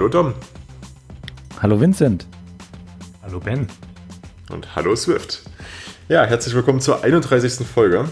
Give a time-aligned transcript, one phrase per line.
[0.00, 0.34] Hallo Dom.
[1.60, 2.26] Hallo Vincent.
[3.22, 3.66] Hallo Ben.
[4.50, 5.42] Und hallo Swift.
[6.08, 7.66] Ja, herzlich willkommen zur 31.
[7.66, 8.08] Folge.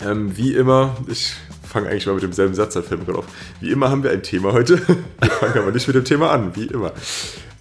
[0.00, 3.24] Ähm, wie immer, ich fange eigentlich mal mit demselben Satz an, fällt mir gerade auf.
[3.60, 4.78] Wie immer haben wir ein Thema heute.
[5.20, 6.92] Wir fangen aber nicht mit dem Thema an, wie immer.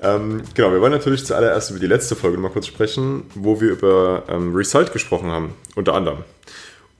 [0.01, 3.71] Ähm, genau, wir wollen natürlich zuallererst über die letzte Folge mal kurz sprechen, wo wir
[3.71, 6.19] über ähm, Result gesprochen haben, unter anderem.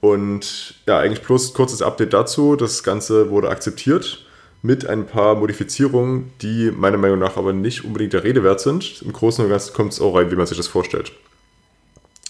[0.00, 2.56] Und ja, eigentlich bloß ein kurzes Update dazu.
[2.56, 4.25] Das Ganze wurde akzeptiert
[4.66, 9.02] mit ein paar Modifizierungen, die meiner Meinung nach aber nicht unbedingt der Rede wert sind.
[9.02, 11.12] Im Großen und Ganzen kommt es auch rein, wie man sich das vorstellt.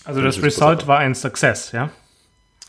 [0.04, 1.90] Also das Result war ein Success, ja?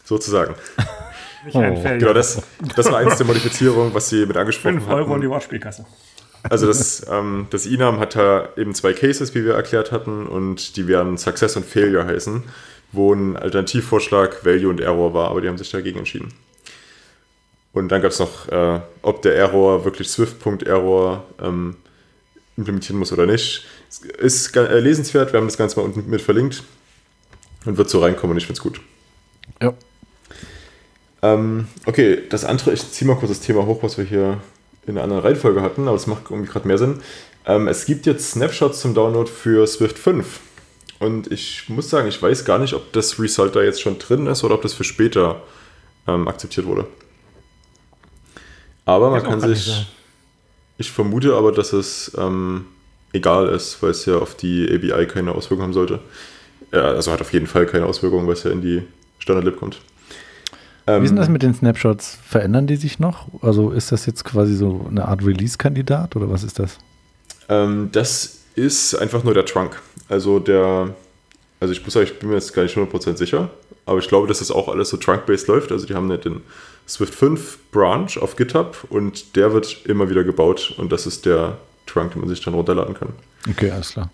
[0.04, 0.56] Sozusagen.
[1.46, 1.82] Nicht ein Oh.
[1.82, 2.00] Failure.
[2.00, 2.42] Genau, das,
[2.76, 5.34] das war eins der Modifizierungen, was sie mit angesprochen 5 Euro in die hatten.
[5.34, 5.86] Wortspielkasse.
[6.44, 10.78] Also das, ähm, das INAM hat da eben zwei Cases, wie wir erklärt hatten, und
[10.78, 12.44] die werden Success und Failure heißen,
[12.92, 16.34] wo ein Alternativvorschlag Value und Error war, aber die haben sich dagegen entschieden.
[17.74, 21.76] Und dann gab es noch, äh, ob der Error wirklich Swift.Error ähm,
[22.58, 23.66] implementieren muss oder nicht.
[24.18, 26.64] Ist äh, lesenswert, wir haben das Ganze mal unten mit verlinkt
[27.66, 28.82] und wird so reinkommen und ich finde es gut.
[29.62, 29.74] Ja.
[31.22, 34.40] Ähm, okay, das andere, ich ziehe mal kurz das Thema hoch, was wir hier
[34.86, 37.02] in einer anderen Reihenfolge hatten, aber das macht irgendwie gerade mehr Sinn.
[37.46, 40.40] Ähm, es gibt jetzt Snapshots zum Download für Swift 5.
[41.00, 44.28] Und ich muss sagen, ich weiß gar nicht, ob das Result da jetzt schon drin
[44.28, 45.44] ist oder ob das für später
[46.08, 46.88] ähm, akzeptiert wurde.
[48.88, 49.86] Aber man kann sich.
[50.80, 52.66] Ich vermute aber, dass es ähm,
[53.12, 56.00] egal ist, weil es ja auf die ABI keine Auswirkung haben sollte.
[56.72, 58.84] Ja, also hat auf jeden Fall keine Auswirkung, weil es ja in die
[59.20, 59.82] Standard-Lib kommt.
[60.86, 62.18] Wie ist denn das Ähm, mit den Snapshots?
[62.26, 63.28] Verändern die sich noch?
[63.42, 66.78] Also ist das jetzt quasi so eine Art Release-Kandidat oder was ist das?
[67.50, 69.82] Ähm, das ist einfach nur der Trunk.
[70.08, 70.96] Also der,
[71.60, 73.50] also ich muss sagen, ich bin mir jetzt gar nicht 100% sicher,
[73.86, 75.72] aber ich glaube, dass das auch alles so Trunk-based läuft.
[75.72, 76.42] Also die haben nicht den
[76.88, 81.58] Swift 5 Branch auf GitHub und der wird immer wieder gebaut und das ist der
[81.86, 83.10] Trunk, den man sich dann runterladen kann.
[83.50, 84.12] Okay, alles klar.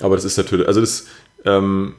[0.00, 1.06] Aber das ist natürlich, also das,
[1.44, 1.94] ähm,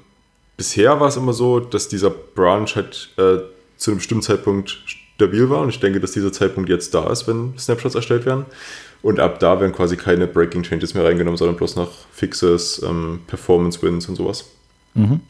[0.58, 3.40] bisher war es immer so, dass dieser Branch halt äh,
[3.78, 4.78] zu einem bestimmten Zeitpunkt
[5.16, 8.46] stabil war und ich denke, dass dieser Zeitpunkt jetzt da ist, wenn Snapshots erstellt werden.
[9.02, 13.22] Und ab da werden quasi keine Breaking Changes mehr reingenommen, sondern bloß noch Fixes, ähm,
[13.28, 14.46] Performance Wins und sowas.
[14.94, 15.22] Mhm.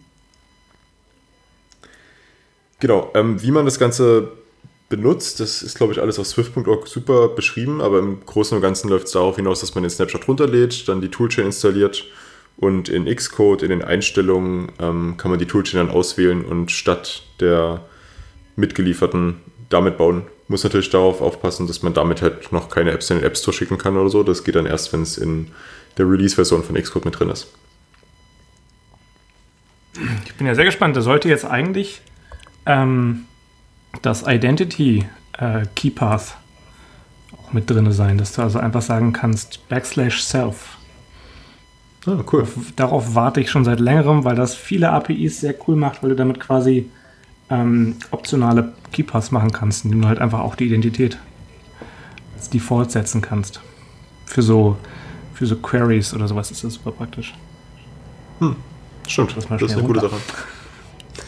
[2.79, 4.31] Genau, ähm, wie man das Ganze
[4.89, 8.89] benutzt, das ist, glaube ich, alles auf swift.org super beschrieben, aber im Großen und Ganzen
[8.89, 12.05] läuft es darauf hinaus, dass man den Snapshot runterlädt, dann die Toolchain installiert
[12.57, 17.23] und in Xcode, in den Einstellungen, ähm, kann man die Toolchain dann auswählen und statt
[17.39, 17.85] der
[18.55, 19.37] mitgelieferten
[19.69, 20.23] damit bauen.
[20.51, 23.55] Muss natürlich darauf aufpassen, dass man damit halt noch keine Apps in den App Store
[23.55, 24.21] schicken kann oder so.
[24.21, 25.47] Das geht dann erst, wenn es in
[25.97, 27.47] der Release-Version von Xcode mit drin ist.
[30.25, 30.97] Ich bin ja sehr gespannt.
[30.97, 32.01] Da sollte jetzt eigentlich
[32.65, 33.27] ähm,
[34.01, 35.05] das Identity
[35.37, 36.35] äh, Keypath
[37.31, 40.77] auch mit drin sein, dass du also einfach sagen kannst Backslash Self.
[42.05, 42.45] Ah, cool.
[42.75, 46.17] Darauf warte ich schon seit längerem, weil das viele APIs sehr cool macht, weil du
[46.17, 46.89] damit quasi
[47.51, 51.17] ähm, optionale Keypaths machen kannst, indem du halt einfach auch die Identität
[52.35, 53.61] als Default setzen kannst.
[54.25, 54.77] Für so,
[55.33, 57.33] für so Queries oder sowas ist das super praktisch.
[59.07, 60.17] Stimmt, Das das, ist eine schnell gute runter.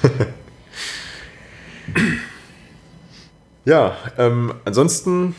[0.01, 0.33] Sache.
[3.65, 5.35] ja, ähm, ansonsten,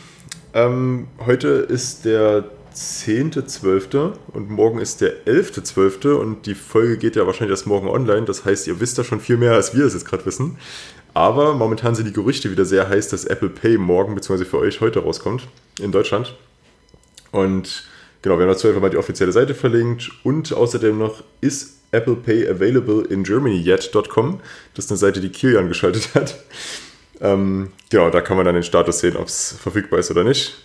[0.53, 2.45] ähm, heute ist der
[2.75, 4.13] 10.12.
[4.33, 6.13] und morgen ist der 11.12.
[6.13, 8.25] und die Folge geht ja wahrscheinlich erst morgen online.
[8.25, 10.57] Das heißt, ihr wisst da schon viel mehr, als wir es jetzt gerade wissen.
[11.13, 14.43] Aber momentan sind die Gerüchte wieder sehr heiß, dass Apple Pay morgen bzw.
[14.43, 15.47] für euch heute rauskommt
[15.79, 16.35] in Deutschland.
[17.31, 17.87] Und
[18.21, 22.15] genau, wir haben dazu einfach mal die offizielle Seite verlinkt und außerdem noch ist Apple
[22.15, 24.41] Pay available in Germany yet.com.
[24.73, 26.43] Das ist eine Seite, die Kilian geschaltet hat.
[27.21, 30.57] Ähm, genau, da kann man dann den Status sehen, ob es verfügbar ist oder nicht.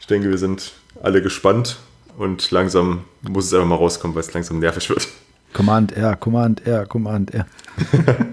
[0.00, 1.78] Ich denke, wir sind alle gespannt
[2.18, 5.08] und langsam muss es einfach mal rauskommen, weil es langsam nervig wird.
[5.52, 7.46] Command R, Command R, Command R.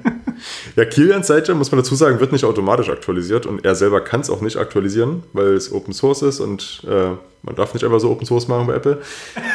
[0.75, 4.21] Ja, Kilians Seite, muss man dazu sagen, wird nicht automatisch aktualisiert und er selber kann
[4.21, 7.11] es auch nicht aktualisieren, weil es Open Source ist und äh,
[7.43, 9.01] man darf nicht einfach so Open Source machen bei Apple.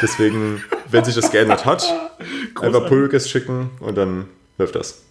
[0.01, 1.85] Deswegen, wenn sich das geändert hat,
[2.61, 4.25] einfach Pull Request schicken und dann
[4.57, 5.03] läuft das.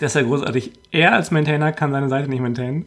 [0.00, 0.72] Das ist ja großartig.
[0.90, 2.86] Er als Maintainer kann seine Seite nicht maintainen.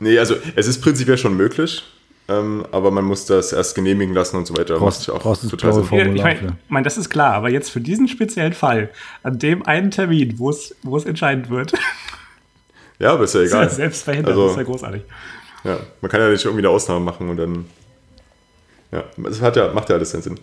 [0.00, 1.84] Nee, also es ist prinzipiell schon möglich,
[2.28, 4.78] ähm, aber man muss das erst genehmigen lassen und so weiter.
[4.78, 5.72] Brauchst- ja brauchst das total.
[5.84, 6.56] Formular ich meine, für.
[6.68, 8.90] mein, das ist klar, aber jetzt für diesen speziellen Fall,
[9.22, 11.72] an dem einen Termin, wo es, wo es entscheidend wird,
[13.00, 13.70] Ja, aber ist ja ist er egal.
[13.70, 14.30] selbst verhindert.
[14.32, 15.02] Also- das ist ja großartig.
[15.64, 17.64] Ja, man kann ja nicht irgendwie eine Ausnahme machen und dann.
[18.92, 20.40] Ja, es hat ja, macht ja alles seinen Sinn.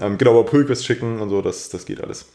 [0.00, 2.26] Ähm, genau, aber Pull schicken und so, das, das geht alles.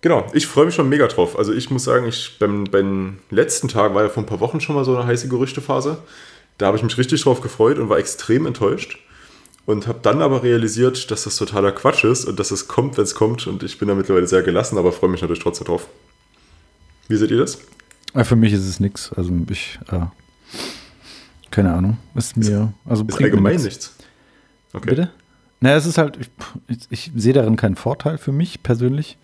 [0.00, 1.38] Genau, ich freue mich schon mega drauf.
[1.38, 4.60] Also ich muss sagen, ich beim, beim letzten Tag war ja vor ein paar Wochen
[4.60, 5.98] schon mal so eine heiße Gerüchtephase.
[6.58, 8.98] Da habe ich mich richtig drauf gefreut und war extrem enttäuscht.
[9.66, 13.04] Und habe dann aber realisiert, dass das totaler Quatsch ist und dass es kommt, wenn
[13.04, 13.46] es kommt.
[13.46, 15.86] Und ich bin da mittlerweile sehr gelassen, aber freue mich natürlich trotzdem drauf.
[17.08, 17.58] Wie seht ihr das?
[18.14, 19.10] Ja, für mich ist es nichts.
[19.14, 20.00] Also ich, äh,
[21.50, 21.96] keine Ahnung.
[22.14, 23.64] Ist mir, also Ist allgemein nix.
[23.64, 23.96] nichts.
[24.74, 24.90] Okay.
[24.90, 25.10] Bitte?
[25.60, 26.28] Naja, es ist halt, ich,
[26.68, 29.16] ich, ich sehe darin keinen Vorteil für mich persönlich.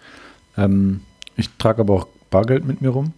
[0.57, 1.01] Ähm,
[1.37, 3.13] ich trage aber auch Bargeld mit mir rum.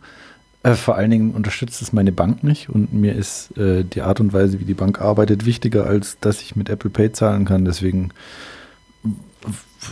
[0.62, 4.20] Äh, vor allen Dingen unterstützt es meine Bank nicht und mir ist äh, die Art
[4.20, 7.64] und Weise, wie die Bank arbeitet, wichtiger, als dass ich mit Apple Pay zahlen kann.
[7.64, 8.10] Deswegen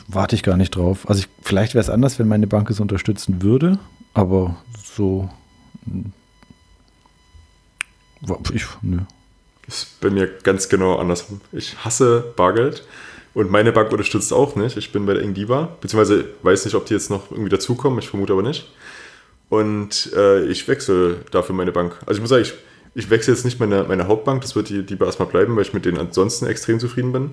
[0.07, 1.09] warte ich gar nicht drauf.
[1.09, 3.79] Also ich, vielleicht wäre es anders, wenn meine Bank es unterstützen würde,
[4.15, 5.29] aber so.
[5.87, 6.13] hm,
[8.53, 8.99] Ich, nö.
[9.67, 11.41] Ist bei mir ganz genau andersrum.
[11.53, 12.85] Ich hasse Bargeld
[13.35, 14.77] und meine Bank unterstützt auch nicht.
[14.77, 18.09] Ich bin bei der Ingdiva, beziehungsweise weiß nicht, ob die jetzt noch irgendwie dazukommen, ich
[18.09, 18.71] vermute aber nicht.
[19.51, 21.97] Und äh, ich wechsle dafür meine Bank.
[22.07, 22.55] Also ich muss sagen, ich,
[22.95, 25.75] ich wechsle jetzt nicht meine, meine Hauptbank, das wird die, die erstmal bleiben, weil ich
[25.75, 27.31] mit denen ansonsten extrem zufrieden bin.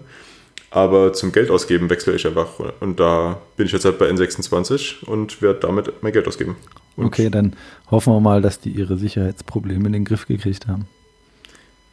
[0.69, 2.47] Aber zum Geld ausgeben wechsle ich einfach.
[2.81, 6.57] Und da bin ich jetzt halt bei N26 und werde damit mein Geld ausgeben.
[6.97, 7.55] Und Okay, dann
[7.89, 10.87] hoffen wir mal, dass die ihre Sicherheitsprobleme in den Griff gekriegt haben.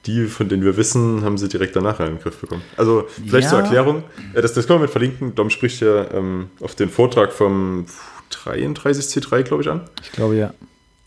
[0.07, 2.63] Die, von denen wir wissen, haben sie direkt danach in den Griff bekommen.
[2.77, 3.51] Also vielleicht Ja.
[3.51, 4.03] zur Erklärung,
[4.35, 5.35] äh, das, das können wir mit verlinken.
[5.35, 7.87] Dom spricht ja ähm, auf den Vortrag vom
[8.33, 9.83] 33C3, glaube ich, an.
[10.03, 10.55] Ich glaube ja.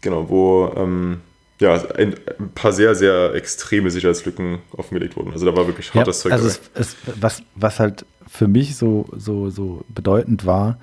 [0.02, 1.22] Genau, wo ähm,
[1.60, 5.32] ja, ein, ein paar sehr, sehr extreme Sicherheitslücken offengelegt wurden.
[5.32, 9.06] Also da war wirklich hartes Zeug also es, es, was, was halt für mich so,
[9.16, 10.78] so, so bedeutend war,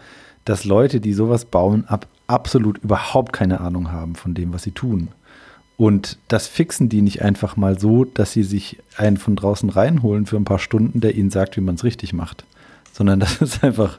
[0.44, 4.72] dass Leute, die sowas bauen, ab, absolut überhaupt keine Ahnung haben von dem, was sie
[4.72, 5.08] tun.
[5.76, 10.26] Und das fixen die nicht einfach mal so, dass sie sich einen von draußen reinholen
[10.26, 12.44] für ein paar Stunden, der ihnen sagt, wie man es richtig macht.
[12.92, 13.98] Sondern das ist einfach,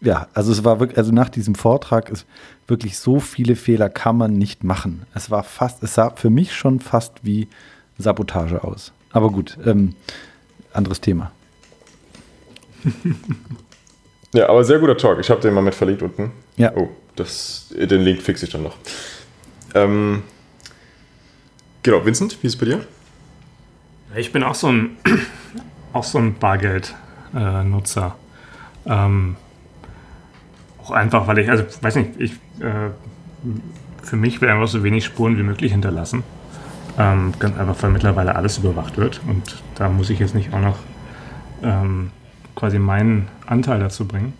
[0.00, 2.26] ja, also es war wirklich, also nach diesem Vortrag ist
[2.66, 5.06] wirklich so viele Fehler kann man nicht machen.
[5.14, 7.48] Es war fast, es sah für mich schon fast wie
[7.98, 8.92] Sabotage aus.
[9.10, 9.94] Aber gut, ähm,
[10.72, 11.32] anderes Thema.
[14.34, 15.18] Ja, aber sehr guter Talk.
[15.20, 16.32] Ich habe den mal mit verlinkt unten.
[16.56, 16.72] Ja.
[16.76, 18.76] Oh, das, den Link fixe ich dann noch.
[19.74, 20.22] Ähm,
[21.82, 22.86] genau, Vincent, wie ist es bei dir?
[24.16, 24.98] Ich bin auch so ein,
[25.92, 28.16] auch so ein Bargeld-Nutzer.
[28.86, 29.36] ähm,
[30.88, 32.90] auch einfach, weil ich, also weiß nicht, ich, äh,
[34.02, 36.22] für mich will einfach so wenig Spuren wie möglich hinterlassen.
[36.98, 40.60] Ähm, ganz einfach, weil mittlerweile alles überwacht wird und da muss ich jetzt nicht auch
[40.60, 40.78] noch
[41.62, 42.10] ähm,
[42.56, 44.32] quasi meinen Anteil dazu bringen.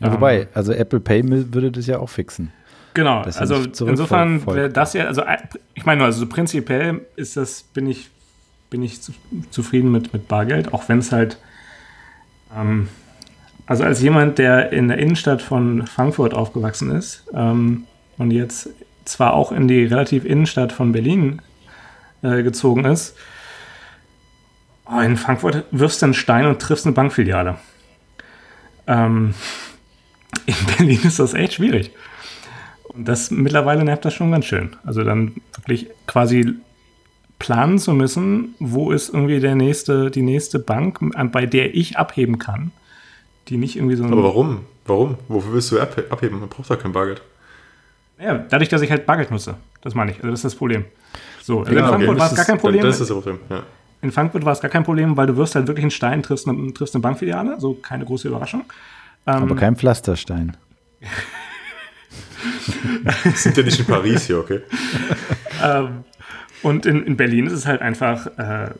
[0.00, 1.22] Ja, wobei, also Apple Pay
[1.52, 2.52] würde das ja auch fixen.
[2.94, 3.56] Genau, also
[3.86, 4.40] insofern
[4.72, 5.36] das ja, also äh,
[5.74, 8.10] ich meine, also so prinzipiell ist das, bin ich,
[8.70, 9.12] bin ich zu,
[9.50, 11.38] zufrieden mit, mit Bargeld, auch wenn es halt,
[12.56, 12.88] ähm,
[13.66, 17.84] also als jemand, der in der Innenstadt von Frankfurt aufgewachsen ist ähm,
[18.18, 18.68] und jetzt
[19.04, 21.40] zwar auch in die relativ Innenstadt von Berlin
[22.22, 23.16] äh, gezogen ist,
[24.86, 27.56] oh, in Frankfurt wirfst du einen Stein und triffst eine Bankfiliale.
[28.86, 29.34] Ähm,
[30.46, 31.90] in Berlin ist das echt schwierig.
[32.88, 34.76] Und das mittlerweile nervt das schon ganz schön.
[34.84, 36.54] Also dann wirklich quasi
[37.38, 41.00] planen zu müssen, wo ist irgendwie der nächste, die nächste Bank,
[41.32, 42.70] bei der ich abheben kann,
[43.48, 44.12] die nicht irgendwie so ein.
[44.12, 44.60] Aber warum?
[44.86, 45.16] Warum?
[45.28, 46.40] Wofür willst du abhe- abheben?
[46.40, 47.22] Man braucht doch kein Bargeld.
[48.18, 49.56] Ja, dadurch, dass ich halt Bargeld nutze.
[49.82, 50.18] Das meine ich.
[50.18, 50.84] Also das ist das Problem.
[51.42, 52.20] So, also in Ja, Frankfurt okay.
[52.20, 52.82] war es gar kein Problem.
[52.82, 53.62] Das ist das Problem, ja.
[54.02, 56.46] In Frankfurt war es gar kein Problem, weil du wirst halt wirklich einen Stein, triffst
[56.48, 58.62] eine, triffst eine Bankfiliale, so keine große Überraschung.
[59.26, 60.56] Ähm, Aber kein Pflasterstein.
[63.02, 64.60] Wir sind ja nicht in Paris hier, okay?
[65.62, 66.04] Ähm,
[66.62, 68.70] und in, in Berlin ist es halt einfach, äh,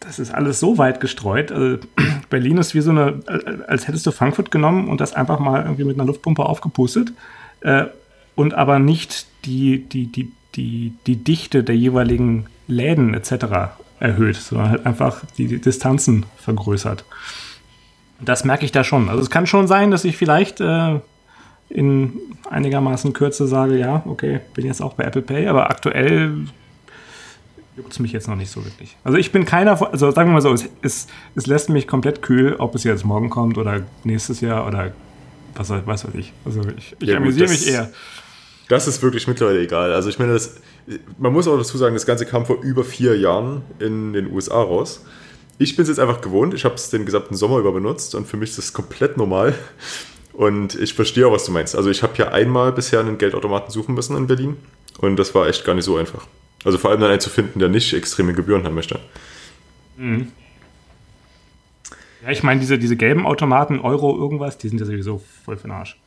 [0.00, 1.52] das ist alles so weit gestreut.
[1.52, 1.78] Also,
[2.30, 3.20] Berlin ist wie so eine,
[3.66, 7.12] als hättest du Frankfurt genommen und das einfach mal irgendwie mit einer Luftpumpe aufgepustet
[7.60, 7.86] äh,
[8.34, 13.72] und aber nicht die, die, die, die, die Dichte der jeweiligen Läden etc.
[13.98, 17.04] erhöht, sondern halt einfach die, die Distanzen vergrößert.
[18.20, 19.08] Das merke ich da schon.
[19.08, 21.00] Also es kann schon sein, dass ich vielleicht äh,
[21.68, 26.46] in einigermaßen Kürze sage, ja, okay, bin jetzt auch bei Apple Pay, aber aktuell
[27.78, 28.96] juckt es mich jetzt noch nicht so wirklich.
[29.04, 31.86] Also ich bin keiner, von- also sagen wir mal so, es, es, es lässt mich
[31.86, 34.92] komplett kühl, ob es jetzt morgen kommt oder nächstes Jahr oder
[35.54, 36.32] was, weiß- was weiß ich.
[36.44, 37.90] Also ich, ich Ja, amüsiere mich eher.
[38.68, 39.94] Das ist wirklich mittlerweile egal.
[39.94, 40.56] Also ich meine, das,
[41.18, 44.60] man muss auch dazu sagen, das Ganze kam vor über vier Jahren in den USA
[44.60, 45.04] raus.
[45.58, 46.52] Ich bin es jetzt einfach gewohnt.
[46.52, 49.54] Ich habe es den gesamten Sommer über benutzt und für mich ist das komplett normal.
[50.34, 51.74] Und ich verstehe auch, was du meinst.
[51.74, 54.56] Also ich habe ja einmal bisher einen Geldautomaten suchen müssen in Berlin
[54.98, 56.26] und das war echt gar nicht so einfach.
[56.64, 58.98] Also vor allem dann einen zu finden, der nicht extreme Gebühren haben möchte.
[62.22, 65.68] Ja, ich meine, diese, diese gelben Automaten, Euro, irgendwas, die sind ja sowieso voll für
[65.68, 65.98] den Arsch.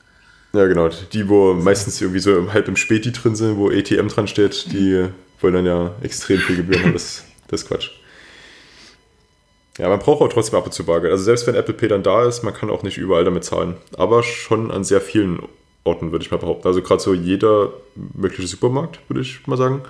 [0.54, 0.90] Ja, genau.
[0.90, 5.08] Die, wo meistens irgendwie so halb im Späti drin sind, wo ATM dran steht, die
[5.40, 6.94] wollen dann ja extrem viel Gebühren haben.
[6.94, 7.92] Das, das ist Quatsch.
[9.78, 11.14] Ja, man braucht auch trotzdem ab und zu Bargeld.
[11.14, 13.76] Also selbst wenn Apple Pay dann da ist, man kann auch nicht überall damit zahlen.
[13.96, 15.40] Aber schon an sehr vielen
[15.86, 16.68] Orten, würde ich mal behaupten.
[16.68, 19.82] Also gerade so jeder mögliche Supermarkt, würde ich mal sagen.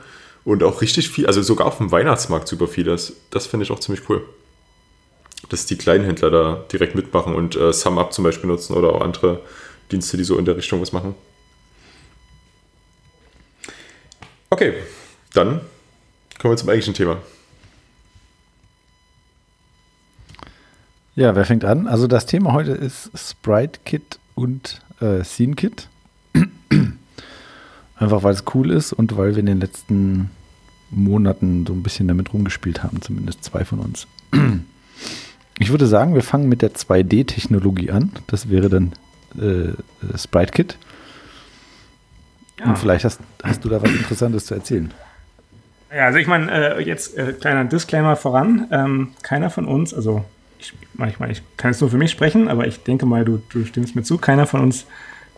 [0.44, 2.84] Und auch richtig viel, also sogar auf dem Weihnachtsmarkt super viel.
[2.84, 4.26] Das, das finde ich auch ziemlich cool.
[5.50, 9.42] Dass die Kleinhändler da direkt mitmachen und äh, SumUp zum Beispiel nutzen oder auch andere
[9.92, 11.16] Dienste, die so in der Richtung was machen.
[14.50, 14.74] Okay,
[15.34, 15.62] dann
[16.40, 17.18] kommen wir zum eigentlichen Thema.
[21.16, 21.88] Ja, wer fängt an?
[21.88, 25.88] Also das Thema heute ist Sprite Kit und äh, Scene Kit.
[28.02, 30.32] Einfach weil es cool ist und weil wir in den letzten
[30.90, 34.08] Monaten so ein bisschen damit rumgespielt haben, zumindest zwei von uns.
[35.60, 38.12] Ich würde sagen, wir fangen mit der 2D-Technologie an.
[38.26, 38.94] Das wäre dann
[39.40, 39.74] äh,
[40.18, 40.78] Sprite Kit.
[42.60, 42.66] Ja.
[42.66, 44.92] Und vielleicht hast, hast du da was Interessantes zu erzählen.
[45.96, 48.66] Ja, also ich meine, äh, jetzt äh, kleiner Disclaimer voran.
[48.72, 50.26] Ähm, keiner von uns, also
[50.58, 53.64] ich, manchmal, ich kann jetzt nur für mich sprechen, aber ich denke mal, du, du
[53.64, 54.88] stimmst mir zu, keiner von uns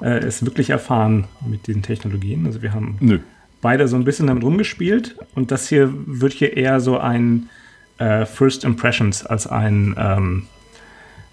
[0.03, 2.45] äh, ist wirklich erfahren mit den Technologien.
[2.45, 3.19] Also wir haben Nö.
[3.62, 7.50] beide so ein bisschen damit rumgespielt und das hier wird hier eher so ein
[7.98, 10.48] äh, First Impressions als ein ähm,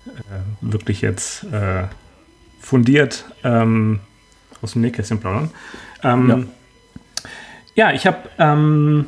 [0.07, 0.11] äh,
[0.61, 1.85] wirklich jetzt äh,
[2.61, 4.01] fundiert ähm,
[4.63, 5.51] aus dem Nähkästchen plaudern.
[6.03, 6.49] Ähm,
[7.75, 7.89] ja.
[7.89, 7.93] ja.
[7.93, 9.07] ich habe ähm,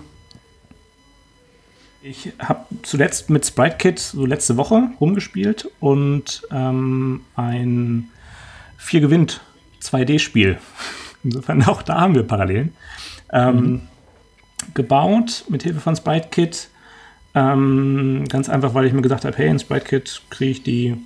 [2.03, 8.09] ich habe zuletzt mit Sprite Kit so letzte Woche rumgespielt und ähm, ein
[8.79, 9.41] 4 gewinnt
[9.83, 10.59] 2D-Spiel.
[11.25, 12.75] Insofern auch da haben wir Parallelen.
[13.33, 13.81] Ähm, mhm.
[14.75, 16.69] Gebaut mit Hilfe von Sprite Kit.
[17.35, 20.97] Ähm, ganz einfach, weil ich mir gesagt habe, hey, in Sprite Kit kriege ich die,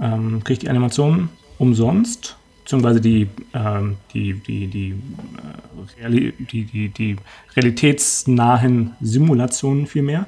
[0.00, 6.64] ähm, krieg ich die Animationen umsonst, beziehungsweise die, ähm, die, die, die, äh, Reali die,
[6.64, 7.16] die, die
[7.54, 10.26] realitätsnahen Simulationen vielmehr.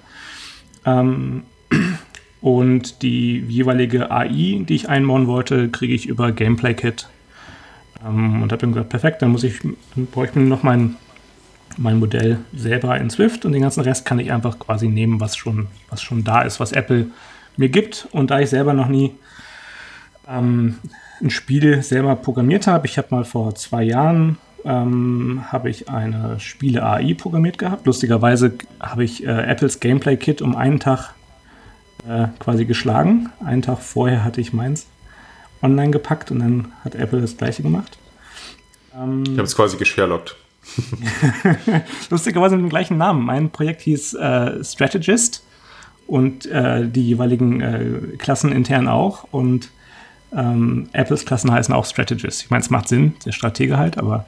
[0.84, 1.44] Ähm,
[2.42, 7.08] und die jeweilige AI, die ich einbauen wollte, kriege ich über Gameplay Kit.
[8.06, 10.96] Ähm, und habe dann gesagt, perfekt, dann muss ich, dann brauche ich mir noch mein,
[11.76, 15.36] mein Modell selber in Swift und den ganzen Rest kann ich einfach quasi nehmen, was
[15.36, 17.06] schon, was schon da ist, was Apple
[17.56, 18.08] mir gibt.
[18.12, 19.14] Und da ich selber noch nie
[20.28, 20.78] ähm,
[21.20, 26.38] ein Spiel selber programmiert habe, ich habe mal vor zwei Jahren ähm, habe ich eine
[26.38, 27.86] Spiele AI programmiert gehabt.
[27.86, 31.14] Lustigerweise habe ich äh, Apples Gameplay Kit um einen Tag
[32.08, 33.30] äh, quasi geschlagen.
[33.44, 34.86] Einen Tag vorher hatte ich meins
[35.62, 37.98] online gepackt und dann hat Apple das gleiche gemacht.
[38.94, 40.36] Ähm, ich habe es quasi gesharelockt.
[42.10, 43.24] Lustigerweise mit dem gleichen Namen.
[43.24, 45.44] Mein Projekt hieß äh, Strategist
[46.06, 49.26] und äh, die jeweiligen äh, Klassen intern auch.
[49.30, 49.70] Und
[50.34, 52.42] ähm, Apples Klassen heißen auch Strategist.
[52.42, 54.26] Ich meine, es macht Sinn, der Stratege halt, aber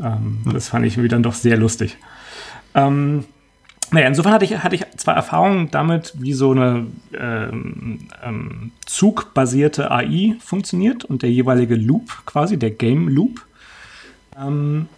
[0.00, 0.52] ähm, hm.
[0.52, 1.96] das fand ich wieder doch sehr lustig.
[2.74, 3.24] Ähm,
[3.90, 6.86] naja, insofern hatte ich, hatte ich zwar Erfahrungen damit, wie so eine
[7.18, 13.44] ähm, ähm, zugbasierte AI funktioniert und der jeweilige Loop quasi, der Game Loop.
[14.38, 14.88] Ähm,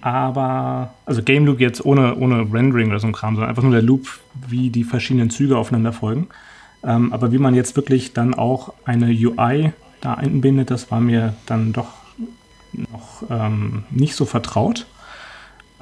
[0.00, 3.72] aber, also Game Loop jetzt ohne, ohne Rendering oder so ein Kram, sondern einfach nur
[3.72, 6.28] der Loop, wie die verschiedenen Züge aufeinander folgen.
[6.82, 11.34] Ähm, aber wie man jetzt wirklich dann auch eine UI da einbindet, das war mir
[11.46, 11.88] dann doch
[12.72, 14.86] noch ähm, nicht so vertraut.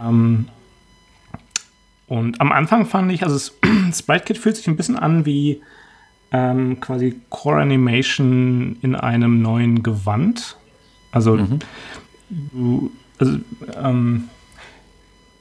[0.01, 0.49] Ähm,
[2.09, 3.53] und am Anfang fand ich, also
[3.93, 5.61] Sprite Kit fühlt sich ein bisschen an wie
[6.33, 10.57] ähm, quasi Core Animation in einem neuen Gewand.
[11.13, 11.59] Also, mhm.
[12.31, 13.39] du, also
[13.77, 14.29] ähm,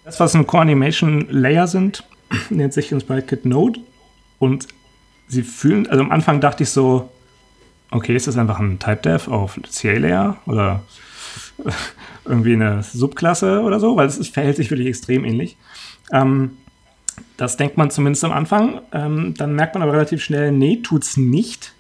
[0.03, 2.03] das, was ein Core Animation Layer sind,
[2.49, 3.79] nennt sich in Sprite Kit Node.
[4.39, 4.67] Und
[5.27, 7.09] sie fühlen, also am Anfang dachte ich so,
[7.91, 10.83] okay, ist das einfach ein Type Dev auf CA Layer oder
[12.25, 15.57] irgendwie eine Subklasse oder so, weil es verhält sich wirklich extrem ähnlich.
[16.11, 16.57] Ähm,
[17.37, 18.81] das denkt man zumindest am Anfang.
[18.91, 21.73] Ähm, dann merkt man aber relativ schnell, nee, tut's nicht.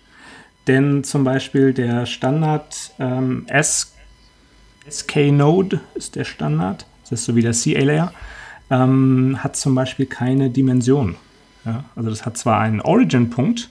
[0.67, 3.47] Denn zum Beispiel der Standard ähm,
[4.89, 8.13] SK-Node ist der Standard, das ist so wie der CA-Layer,
[8.69, 11.15] ähm, hat zum Beispiel keine Dimension.
[11.65, 11.85] Ja?
[11.95, 13.69] Also das hat zwar einen Origin-Punkt,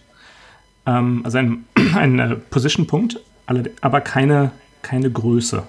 [0.87, 3.21] ähm, also einen, einen äh, Position-Punkt,
[3.81, 5.63] aber keine, keine Größe.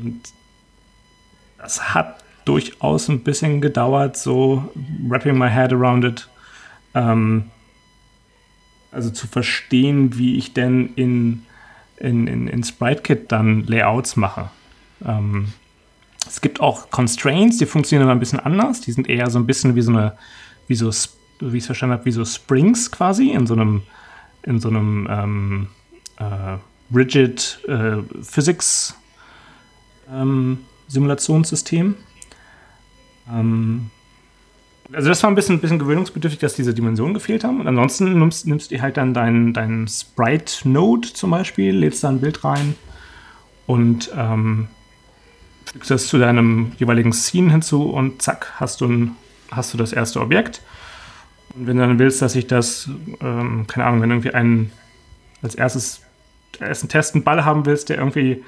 [0.00, 0.20] Und
[1.58, 2.18] das hat
[2.48, 4.72] durchaus ein bisschen gedauert, so
[5.06, 6.28] wrapping my head around it.
[6.94, 7.50] Ähm,
[8.90, 11.44] also zu verstehen, wie ich denn in,
[11.98, 14.48] in, in, in SpriteKit dann Layouts mache.
[15.04, 15.52] Ähm,
[16.26, 18.80] es gibt auch Constraints, die funktionieren aber ein bisschen anders.
[18.80, 20.16] Die sind eher so ein bisschen wie so eine,
[20.66, 20.90] wie so,
[21.40, 23.82] wie ich es verstanden habe, wie so Springs quasi in so einem,
[24.42, 25.68] in so einem ähm,
[26.16, 26.56] äh,
[26.94, 28.94] Rigid äh, Physics
[30.10, 31.94] ähm, Simulationssystem.
[33.32, 33.90] Ähm,
[34.92, 37.60] also das war ein bisschen, bisschen gewöhnungsbedürftig, dass diese Dimensionen gefehlt haben.
[37.60, 42.20] Und ansonsten nimmst, nimmst du halt dann deinen dein Sprite-Node zum Beispiel, lädst da ein
[42.20, 42.74] Bild rein
[43.66, 44.68] und ähm,
[45.66, 49.16] fügst das zu deinem jeweiligen Scene hinzu und zack, hast du, ein,
[49.50, 50.62] hast du das erste Objekt.
[51.54, 52.88] Und wenn du dann willst, dass ich das,
[53.20, 54.72] ähm, keine Ahnung, wenn irgendwie ein
[55.42, 56.00] als erstes
[56.58, 58.42] ersten Test einen Ball haben willst, der irgendwie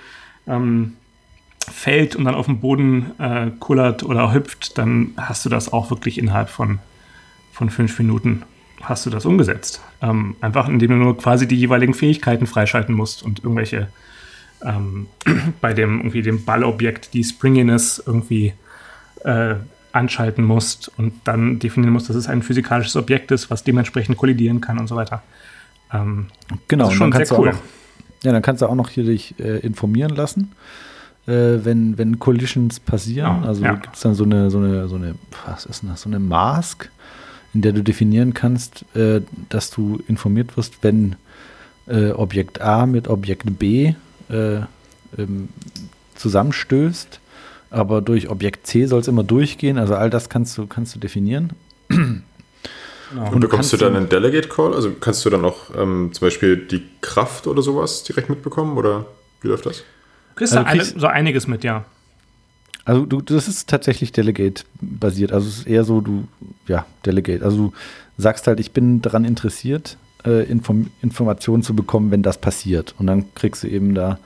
[0.47, 0.97] ähm,
[1.69, 5.91] fällt und dann auf dem Boden äh, kullert oder hüpft, dann hast du das auch
[5.91, 6.79] wirklich innerhalb von,
[7.53, 8.43] von fünf Minuten
[8.83, 9.83] hast du das umgesetzt.
[10.01, 13.89] Ähm, einfach indem du nur quasi die jeweiligen Fähigkeiten freischalten musst und irgendwelche
[14.63, 15.07] ähm,
[15.61, 18.55] bei dem irgendwie dem Ballobjekt die Springiness irgendwie
[19.25, 19.57] äh,
[19.93, 24.61] anschalten musst und dann definieren musst, dass es ein physikalisches Objekt ist, was dementsprechend kollidieren
[24.61, 25.23] kann und so weiter.
[25.93, 26.29] Ähm,
[26.69, 27.51] genau, das ist schon sehr cool.
[27.51, 27.59] Noch,
[28.23, 30.53] ja, dann kannst du auch noch hier dich äh, informieren lassen
[31.27, 33.45] äh, wenn, wenn Collisions passieren.
[33.45, 33.75] also ja.
[33.75, 35.15] gibt es dann so eine, so eine, so eine,
[35.47, 36.91] was ist das, so eine Mask,
[37.55, 41.17] in der du definieren kannst, äh, dass du informiert wirst, wenn
[41.87, 43.95] äh, Objekt A mit Objekt B
[44.29, 44.61] äh,
[45.19, 45.49] ähm,
[46.15, 47.21] zusammenstößt.
[47.71, 49.79] Aber durch Objekt C soll es immer durchgehen.
[49.79, 51.51] Also all das kannst du, kannst du definieren.
[53.11, 53.33] Genau.
[53.33, 54.73] Und bekommst du dann einen Delegate Call?
[54.73, 58.77] Also kannst du dann auch ähm, zum Beispiel die Kraft oder sowas direkt mitbekommen?
[58.77, 59.07] Oder
[59.41, 59.83] wie läuft das?
[60.41, 61.85] Kriegst also du kriegst, eine, so einiges mit, ja.
[62.87, 65.33] Also du, das ist tatsächlich Delegate-basiert.
[65.33, 66.27] Also es ist eher so, du,
[66.67, 67.45] ja, Delegate.
[67.45, 67.73] Also du
[68.17, 72.95] sagst halt, ich bin daran interessiert, äh, Inform Informationen zu bekommen, wenn das passiert.
[72.99, 74.19] Und dann kriegst du eben da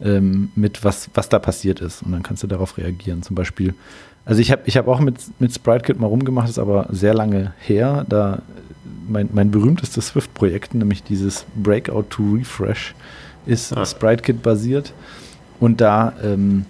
[0.00, 2.04] ähm, mit, was, was da passiert ist.
[2.04, 3.24] Und dann kannst du darauf reagieren.
[3.24, 3.74] Zum Beispiel,
[4.24, 7.54] also ich habe ich hab auch mit, mit SpriteKit mal rumgemacht, ist aber sehr lange
[7.58, 8.06] her.
[8.08, 8.40] Da
[9.08, 12.94] mein, mein berühmtestes Swift-Projekt, nämlich dieses Breakout to Refresh,
[13.46, 13.84] ist ah.
[13.84, 14.94] SpriteKit basiert.
[15.60, 16.66] Und da ähm,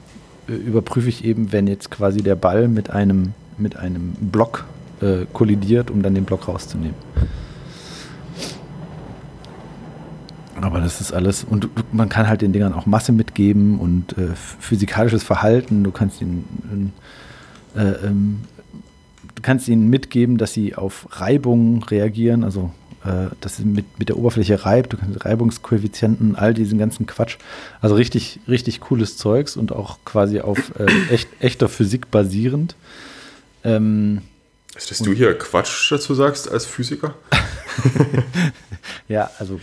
[0.46, 4.64] überprüfe ich eben, wenn jetzt quasi der Ball mit einem, mit einem Block
[5.00, 6.94] äh, kollidiert, um dann den Block rauszunehmen.
[10.60, 14.28] Aber das ist alles, und man kann halt den Dingern auch Masse mitgeben und äh,
[14.34, 15.84] physikalisches Verhalten.
[15.84, 16.92] Du kannst ihnen,
[17.76, 18.40] äh, ähm,
[19.34, 22.70] du kannst ihnen mitgeben, dass sie auf Reibung reagieren, also
[23.06, 27.36] äh, das mit, mit der Oberfläche reibt, du kannst Reibungskoeffizienten, all diesen ganzen Quatsch.
[27.80, 32.76] Also richtig, richtig cooles Zeugs und auch quasi auf äh, echt, echter Physik basierend.
[33.64, 34.22] Ähm,
[34.76, 37.14] ist, dass du hier Quatsch dazu sagst als Physiker?
[39.08, 39.60] ja, also,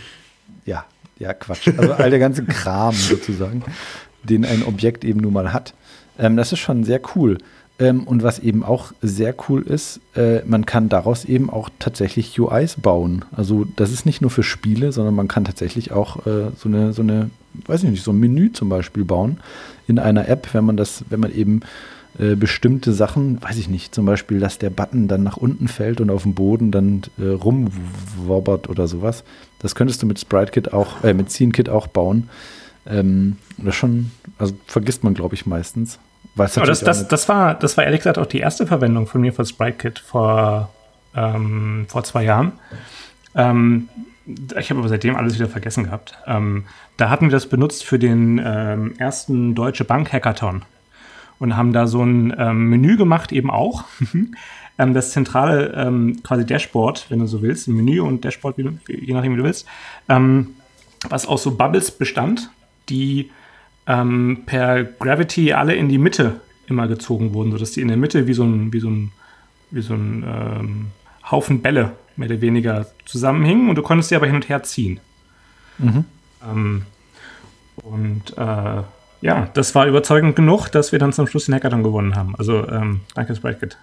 [0.64, 0.86] ja,
[1.18, 1.68] ja, Quatsch.
[1.76, 3.62] Also all der ganze Kram sozusagen,
[4.24, 5.74] den ein Objekt eben nun mal hat.
[6.18, 7.38] Ähm, das ist schon sehr cool.
[7.78, 12.38] Ähm, und was eben auch sehr cool ist, äh, man kann daraus eben auch tatsächlich
[12.38, 13.24] UIs bauen.
[13.32, 16.92] Also das ist nicht nur für Spiele, sondern man kann tatsächlich auch äh, so eine,
[16.92, 17.30] so eine,
[17.66, 19.38] weiß ich nicht, so ein Menü zum Beispiel bauen
[19.88, 21.62] in einer App, wenn man das, wenn man eben
[22.16, 26.00] äh, bestimmte Sachen, weiß ich nicht, zum Beispiel, dass der Button dann nach unten fällt
[26.00, 29.24] und auf dem Boden dann äh, rumwobbert oder sowas.
[29.58, 32.28] Das könntest du mit SpriteKit auch, äh, mit SceneKit auch bauen.
[32.86, 35.98] Ähm, das schon, also vergisst man, glaube ich, meistens.
[36.36, 39.32] Aber das, das, das, war, das war ehrlich gesagt auch die erste Verwendung von mir
[39.32, 40.70] für SpriteKit vor,
[41.14, 42.52] ähm, vor zwei Jahren.
[43.34, 43.88] Ähm,
[44.26, 46.18] ich habe aber seitdem alles wieder vergessen gehabt.
[46.26, 46.64] Ähm,
[46.96, 50.62] da hatten wir das benutzt für den ähm, ersten Deutsche Bank Hackathon
[51.38, 53.84] und haben da so ein ähm, Menü gemacht, eben auch.
[54.76, 59.34] Ähm, das zentrale quasi Dashboard, wenn du so willst, ein Menü und Dashboard, je nachdem,
[59.34, 59.68] wie du willst,
[60.08, 62.50] was aus so Bubbles bestand,
[62.88, 63.30] die
[63.86, 68.26] ähm, per Gravity alle in die Mitte immer gezogen wurden, sodass die in der Mitte
[68.26, 69.12] wie so ein, wie so ein,
[69.70, 70.86] wie so ein ähm,
[71.30, 75.00] Haufen Bälle mehr oder weniger zusammenhingen und du konntest sie aber hin und her ziehen.
[75.78, 76.04] Mhm.
[76.42, 76.82] Ähm,
[77.76, 78.82] und äh,
[79.20, 82.34] ja, das war überzeugend genug, dass wir dann zum Schluss den Hackathon gewonnen haben.
[82.36, 83.76] Also ähm, danke, SpriteKit.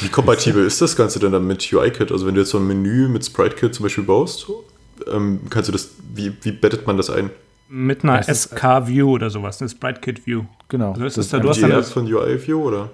[0.00, 2.12] Wie kompatibel ist das Ganze denn dann mit UIKit?
[2.12, 4.46] Also wenn du jetzt so ein Menü mit SpriteKit zum Beispiel baust,
[5.10, 7.30] ähm, kannst du das, wie, wie bettet man das ein?
[7.68, 10.44] Mit einer SK-View oder sowas, eine Sprite-Kit-View.
[10.68, 10.92] Genau.
[10.92, 12.90] Also das ist da, du hast eine, von UI-View, oder?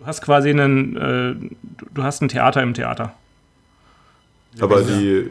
[0.00, 1.34] Du hast quasi einen, äh,
[1.94, 3.14] du hast ein Theater im Theater.
[4.60, 5.30] Aber die,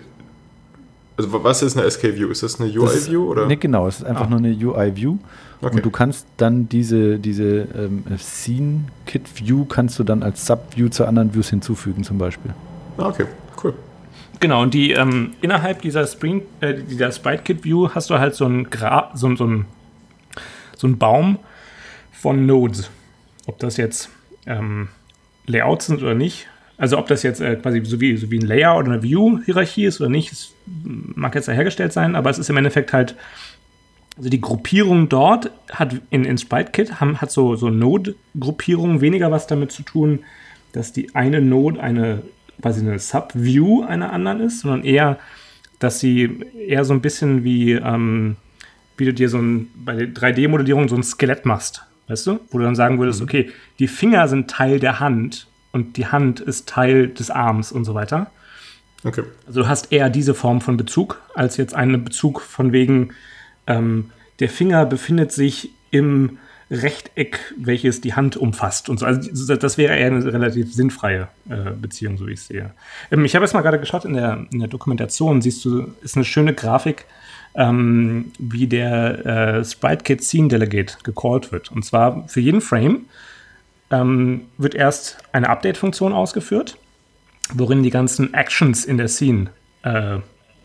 [1.18, 2.30] also was ist eine SK-View?
[2.30, 3.46] Ist das eine UI-View oder?
[3.46, 4.30] Ne, genau, es ist einfach ah.
[4.30, 5.18] nur eine UI-View.
[5.62, 5.76] Okay.
[5.76, 11.34] Und du kannst dann diese, diese ähm, Scene-Kit-View kannst du dann als Sub-View zu anderen
[11.34, 12.54] Views hinzufügen zum Beispiel.
[12.98, 13.26] Ah, okay,
[13.64, 13.74] cool.
[14.40, 18.70] Genau, und die ähm, innerhalb dieser Spring, äh, dieser Sprite-Kit-View hast du halt so einen
[18.70, 19.66] Gra so, so ein,
[20.76, 21.40] so ein Baum
[22.12, 22.90] von Nodes.
[23.48, 24.10] Ob das jetzt
[24.46, 24.90] ähm,
[25.48, 26.48] Layouts sind oder nicht.
[26.78, 29.86] Also ob das jetzt äh, quasi so wie, so wie ein Layer oder eine View-Hierarchie
[29.86, 33.16] ist oder nicht, das mag jetzt dahergestellt sein, aber es ist im Endeffekt halt,
[34.18, 39.48] also die Gruppierung dort hat in, in SpriteKit haben, hat so, so Node-Gruppierungen weniger was
[39.48, 40.20] damit zu tun,
[40.74, 42.24] dass die eine Node eine
[42.62, 45.20] quasi eine Subview einer anderen ist, sondern eher,
[45.80, 48.38] dass sie eher so ein bisschen wie, ähm,
[48.98, 52.40] wie du dir so ein, bei der 3D-Modellierung so ein Skelett machst, weißt du?
[52.50, 53.26] Wo du dann sagen würdest, mhm.
[53.26, 57.86] okay, die Finger sind Teil der Hand und die Hand ist Teil des Arms und
[57.86, 58.32] so weiter.
[59.04, 59.24] Okay.
[59.46, 63.10] Also du hast eher diese Form von Bezug, als jetzt einen Bezug von wegen,
[63.68, 66.38] ähm, der Finger befindet sich im
[66.72, 69.06] Rechteck, welches die Hand umfasst und so.
[69.06, 72.72] Also das wäre eher eine relativ sinnfreie äh, Beziehung, so wie ich sehe.
[73.12, 76.16] Ähm, ich habe jetzt mal gerade geschaut in der, in der Dokumentation, siehst du, ist
[76.16, 77.06] eine schöne Grafik,
[77.54, 81.72] ähm, wie der äh, Sprite Kit Scene Delegate gecallt wird.
[81.72, 83.06] Und zwar für jeden Frame
[83.92, 86.78] ähm, wird erst eine Update-Funktion ausgeführt,
[87.54, 89.52] worin die ganzen Actions in der Scene
[89.84, 90.18] äh,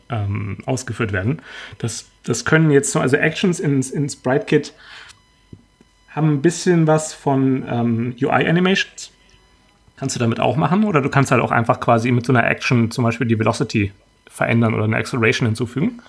[0.08, 1.42] ähm, ausgeführt werden.
[1.78, 4.72] Das, das können jetzt so, also Actions in, in Sprite Kit
[6.10, 9.12] haben ein bisschen was von ähm, UI-Animations.
[9.96, 12.48] Kannst du damit auch machen oder du kannst halt auch einfach quasi mit so einer
[12.48, 13.92] Action zum Beispiel die Velocity
[14.28, 16.02] verändern oder eine Acceleration hinzufügen.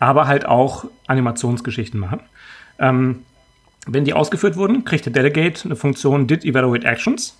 [0.00, 2.20] Aber halt auch Animationsgeschichten machen.
[2.78, 3.22] Ähm,
[3.86, 7.38] wenn die ausgeführt wurden, kriegt der Delegate eine Funktion did evaluate actions.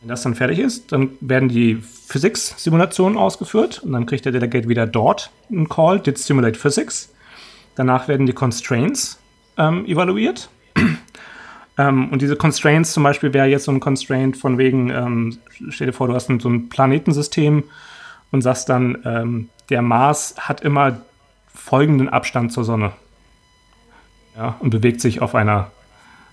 [0.00, 4.68] Wenn das dann fertig ist, dann werden die Physics-Simulationen ausgeführt und dann kriegt der Delegate
[4.68, 7.12] wieder dort einen Call, did simulate physics.
[7.74, 9.18] Danach werden die Constraints
[9.58, 10.48] ähm, evaluiert
[11.78, 15.38] ähm, und diese Constraints zum Beispiel wäre jetzt so ein Constraint von wegen, ähm,
[15.70, 17.64] stell dir vor, du hast so ein Planetensystem
[18.30, 21.00] und sagst dann, ähm, der Mars hat immer
[21.54, 22.92] folgenden Abstand zur Sonne.
[24.36, 25.70] Ja, und bewegt sich auf einer,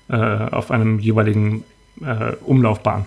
[0.07, 1.63] äh, auf einem jeweiligen
[2.01, 3.05] äh, Umlaufbahn.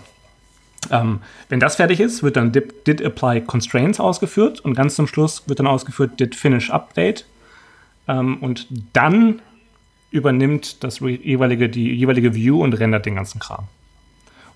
[0.90, 5.06] Ähm, wenn das fertig ist, wird dann did, did, apply constraints ausgeführt und ganz zum
[5.06, 7.26] Schluss wird dann ausgeführt did finish update.
[8.08, 9.40] Ähm, und dann
[10.10, 13.68] übernimmt das jeweilige, die jeweilige View und rendert den ganzen Kram.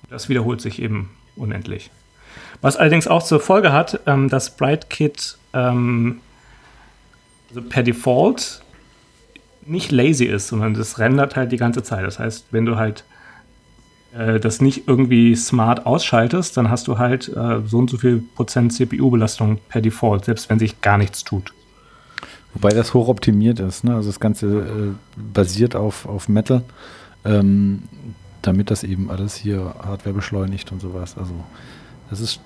[0.03, 1.91] Und das wiederholt sich eben unendlich.
[2.61, 6.21] Was allerdings auch zur Folge hat, ähm, dass SpriteKit ähm,
[7.49, 8.63] also per Default
[9.67, 12.05] nicht lazy ist, sondern das rendert halt die ganze Zeit.
[12.05, 13.05] Das heißt, wenn du halt
[14.17, 18.23] äh, das nicht irgendwie smart ausschaltest, dann hast du halt äh, so und so viel
[18.35, 21.53] Prozent CPU-Belastung per Default, selbst wenn sich gar nichts tut.
[22.55, 23.85] Wobei das hochoptimiert ist.
[23.85, 23.95] Ne?
[23.95, 26.63] Also das Ganze äh, basiert auf, auf Metal,
[27.25, 27.83] ähm,
[28.43, 31.17] damit das eben alles hier Hardware beschleunigt und sowas.
[31.19, 31.35] Also
[32.11, 32.41] das ist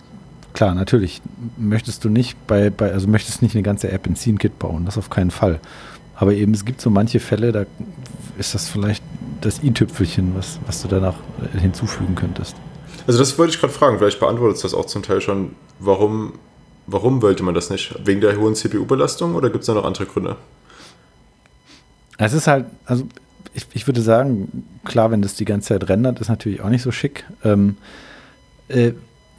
[0.54, 1.20] klar, natürlich
[1.56, 4.96] möchtest du nicht bei, bei also möchtest nicht eine ganze App in Scene-Kit bauen, das
[4.96, 5.60] auf keinen Fall.
[6.14, 7.64] Aber eben, es gibt so manche Fälle, da
[8.38, 9.04] ist das vielleicht
[9.40, 11.14] das i-Tüpfelchen, was, was du danach
[11.54, 12.56] äh, hinzufügen könntest.
[13.06, 16.34] Also das wollte ich gerade fragen, vielleicht beantwortet das auch zum Teil schon, warum
[16.90, 17.94] Warum wollte man das nicht?
[18.06, 20.36] Wegen der hohen CPU-Belastung oder gibt es da noch andere Gründe?
[22.16, 23.06] Es ist halt, also
[23.52, 26.82] ich, ich, würde sagen, klar, wenn das die ganze Zeit rendert, ist natürlich auch nicht
[26.82, 27.24] so schick.
[27.44, 27.76] Ähm,
[28.68, 28.92] äh,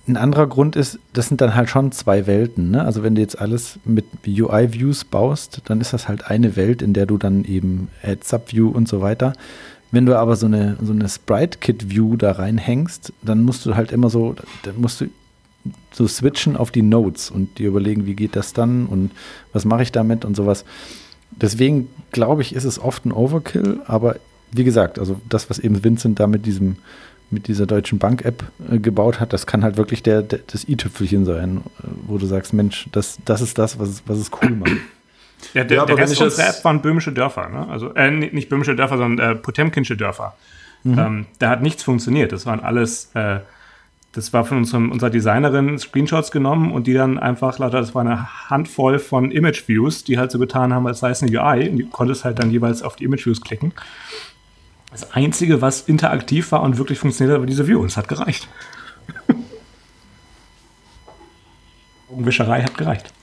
[0.08, 2.70] ein anderer Grund ist, das sind dann halt schon zwei Welten.
[2.70, 2.86] Ne?
[2.86, 6.94] Also wenn du jetzt alles mit UI-Views baust, dann ist das halt eine Welt, in
[6.94, 9.34] der du dann eben Add Subview und so weiter.
[9.92, 14.12] Wenn du aber so eine, so eine Sprite-Kit-View da reinhängst, dann musst du halt immer
[14.12, 15.08] so, dann musst du
[15.92, 19.12] so switchen auf die Notes und die überlegen, wie geht das dann und
[19.54, 20.66] was mache ich damit und sowas.
[21.32, 24.16] Deswegen glaube ich, ist es oft ein Overkill, aber
[24.52, 26.78] wie gesagt, also das, was eben Vincent da mit diesem
[27.32, 31.26] mit dieser deutschen Bank-App äh, gebaut hat, das kann halt wirklich der, der das i-Tüpfelchen
[31.26, 34.72] sein, äh, wo du sagst, Mensch, das, das ist das, was, was es cool macht.
[35.54, 37.68] Ja, der, ja, der Rest unserer App waren böhmische Dörfer, ne?
[37.70, 40.36] Also äh, nicht böhmische Dörfer, sondern äh, Potemkinsche Dörfer.
[40.84, 41.00] Mhm.
[41.00, 42.32] Ähm, da hat nichts funktioniert.
[42.32, 43.40] Das waren alles äh,
[44.14, 48.02] das war von unserem, unserer Designerin Screenshots genommen und die dann einfach, lauter, das war
[48.02, 51.78] eine Handvoll von Image-Views, die halt so getan haben, als sei es eine UI und
[51.78, 53.72] du konntest halt dann jeweils auf die Image-Views klicken.
[54.92, 58.08] Das Einzige, was interaktiv war und wirklich funktioniert hat, war diese View und es hat
[58.08, 58.48] gereicht.
[62.10, 63.14] Augenwischerei hat gereicht.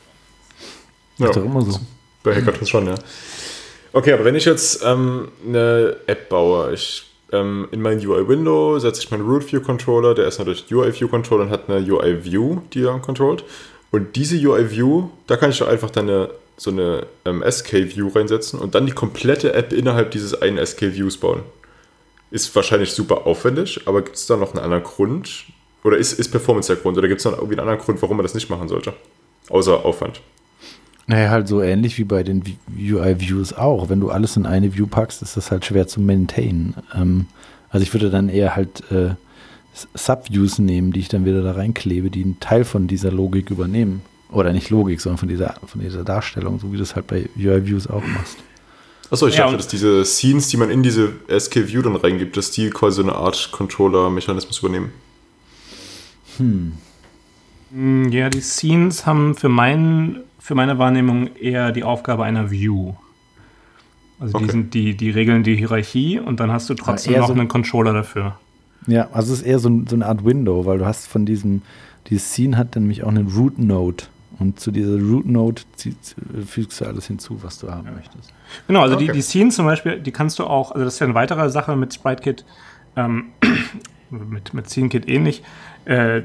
[1.19, 1.81] Ja, ist doch immer so.
[2.23, 2.95] Bei Hackathons schon, ja.
[3.93, 9.03] Okay, aber wenn ich jetzt ähm, eine App baue, ich ähm, in mein UI-Window setze
[9.03, 13.45] ich meinen Root-View-Controller, der ist natürlich UI-View-Controller und hat eine UI-View, die er controlt.
[13.91, 18.61] Und diese UI-View, da kann ich doch einfach dann eine, so eine ähm, SK-View reinsetzen
[18.61, 21.43] und dann die komplette App innerhalb dieses einen SK-Views bauen.
[22.31, 25.47] Ist wahrscheinlich super aufwendig, aber gibt es da noch einen anderen Grund?
[25.85, 26.99] Oder ist, ist Performance der Grund?
[26.99, 28.93] Oder gibt es noch irgendwie einen anderen Grund, warum man das nicht machen sollte?
[29.49, 30.21] Außer Aufwand.
[31.07, 32.43] Naja, halt so ähnlich wie bei den
[32.77, 33.89] UI-Views auch.
[33.89, 36.75] Wenn du alles in eine View packst, ist das halt schwer zu maintainen.
[36.95, 37.27] Ähm,
[37.71, 39.15] also ich würde dann eher halt äh,
[39.95, 44.03] Subviews nehmen, die ich dann wieder da reinklebe, die einen Teil von dieser Logik übernehmen.
[44.33, 47.29] Oder nicht Logik, sondern von dieser, von dieser Darstellung, so wie du es halt bei
[47.37, 48.39] UI-Views auch machst.
[49.09, 52.51] Achso, ich ja, dachte, dass diese Scenes, die man in diese SK-View dann reingibt, dass
[52.51, 54.91] die quasi so eine Art Controller-Mechanismus übernehmen.
[56.39, 56.73] Hm.
[57.73, 62.95] Ja, die Scenes haben für, mein, für meine Wahrnehmung eher die Aufgabe einer View.
[64.19, 64.45] Also okay.
[64.47, 67.49] die, sind, die, die regeln die Hierarchie und dann hast du trotzdem noch so einen
[67.49, 68.39] Controller dafür.
[68.87, 71.63] Ja, also es ist eher so, so, eine Art Window, weil du hast von diesem,
[72.09, 74.05] dieses Scene hat nämlich auch einen Root Node.
[74.39, 75.63] Und zu dieser Root Node
[76.47, 77.93] fügst du alles hinzu, was du haben ja.
[77.93, 78.33] möchtest.
[78.67, 79.07] Genau, also okay.
[79.07, 81.51] die, die Scene zum Beispiel, die kannst du auch, also das ist ja eine weitere
[81.51, 82.45] Sache mit SpriteKit,
[82.97, 83.27] ähm,
[84.11, 85.43] mit, mit SceneKit ähnlich.
[85.85, 86.23] Äh,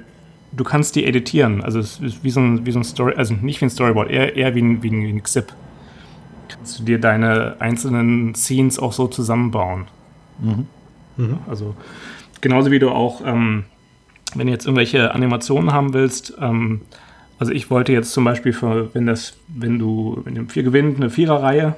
[0.51, 1.63] du kannst die editieren.
[1.63, 4.09] Also es ist wie so ein, wie so ein Story, also nicht wie ein Storyboard,
[4.09, 5.53] eher, eher wie ein, wie ein, wie ein XIP.
[6.49, 9.87] Kannst du dir deine einzelnen Scenes auch so zusammenbauen.
[10.39, 10.67] Mhm.
[11.17, 11.37] Mhm.
[11.47, 11.75] Also
[12.41, 13.65] genauso wie du auch, ähm,
[14.35, 16.81] wenn du jetzt irgendwelche Animationen haben willst, ähm,
[17.39, 20.97] also ich wollte jetzt zum Beispiel für, wenn das, wenn du in dem vier gewinnt
[20.97, 21.75] eine Viererreihe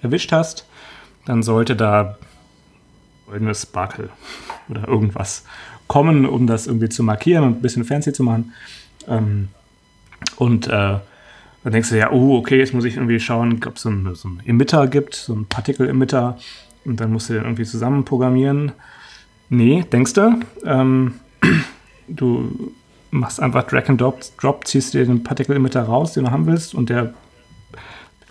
[0.00, 0.66] erwischt hast,
[1.26, 2.16] dann sollte da
[3.26, 4.08] goldenes Sparkle
[4.68, 5.44] oder irgendwas
[5.86, 8.52] kommen, um das irgendwie zu markieren und ein bisschen fancy zu machen.
[9.08, 9.48] Ähm,
[10.36, 13.82] und äh, dann denkst du ja, oh, okay, jetzt muss ich irgendwie schauen, ob es
[13.82, 16.38] so einen, so Emitter gibt, so einen Partikel-Emitter.
[16.84, 18.72] Und dann musst du den irgendwie zusammen programmieren.
[19.48, 20.40] Nee, denkst du.
[20.64, 21.14] Ähm,
[22.08, 22.72] du
[23.10, 26.74] machst einfach Drag and Drop, Drop ziehst dir den Particle-Emitter raus, den du haben willst.
[26.74, 27.14] Und der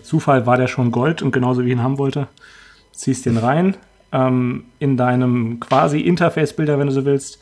[0.03, 2.27] Zufall war der schon Gold und genauso wie ich ihn haben wollte,
[2.91, 3.75] ziehst den rein.
[4.11, 7.39] Ähm, in deinem quasi Interface-Bilder, wenn du so willst,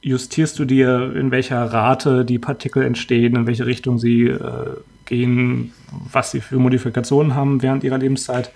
[0.00, 5.72] justierst du dir, in welcher Rate die Partikel entstehen, in welche Richtung sie äh, gehen,
[6.12, 8.52] was sie für Modifikationen haben während ihrer Lebenszeit.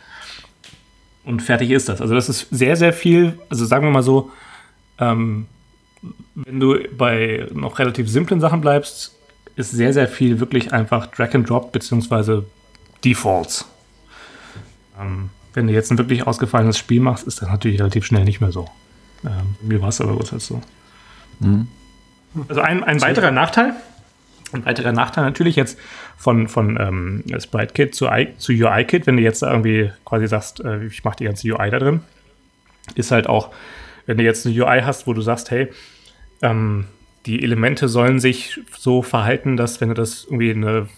[1.24, 2.00] Und fertig ist das.
[2.00, 4.30] Also das ist sehr, sehr viel, also sagen wir mal so,
[4.98, 5.46] ähm,
[6.34, 9.16] wenn du bei noch relativ simplen Sachen bleibst,
[9.56, 12.44] ist sehr, sehr viel wirklich einfach Drag and Drop beziehungsweise
[13.04, 13.66] Defaults.
[15.00, 18.40] Ähm, wenn du jetzt ein wirklich ausgefallenes Spiel machst, ist das natürlich relativ schnell nicht
[18.40, 18.68] mehr so.
[19.24, 20.62] Ähm, mir war es aber großteils so.
[21.40, 21.68] Mhm.
[22.48, 23.74] Also ein, ein weiterer Nachteil,
[24.52, 25.78] ein weiterer Nachteil natürlich jetzt
[26.16, 31.04] von, von ähm, SpriteKit zu, zu UIKit, wenn du jetzt irgendwie quasi sagst, äh, ich
[31.04, 32.00] mache die ganze UI da drin,
[32.94, 33.50] ist halt auch,
[34.06, 35.68] wenn du jetzt eine UI hast, wo du sagst, hey,
[36.40, 36.86] ähm,
[37.26, 40.88] die Elemente sollen sich so verhalten, dass wenn du das irgendwie eine,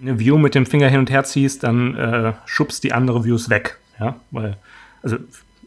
[0.00, 3.50] eine View mit dem Finger hin und her ziehst, dann äh, schubst die andere Views
[3.50, 3.78] weg.
[3.98, 4.56] Ja, weil,
[5.02, 5.16] also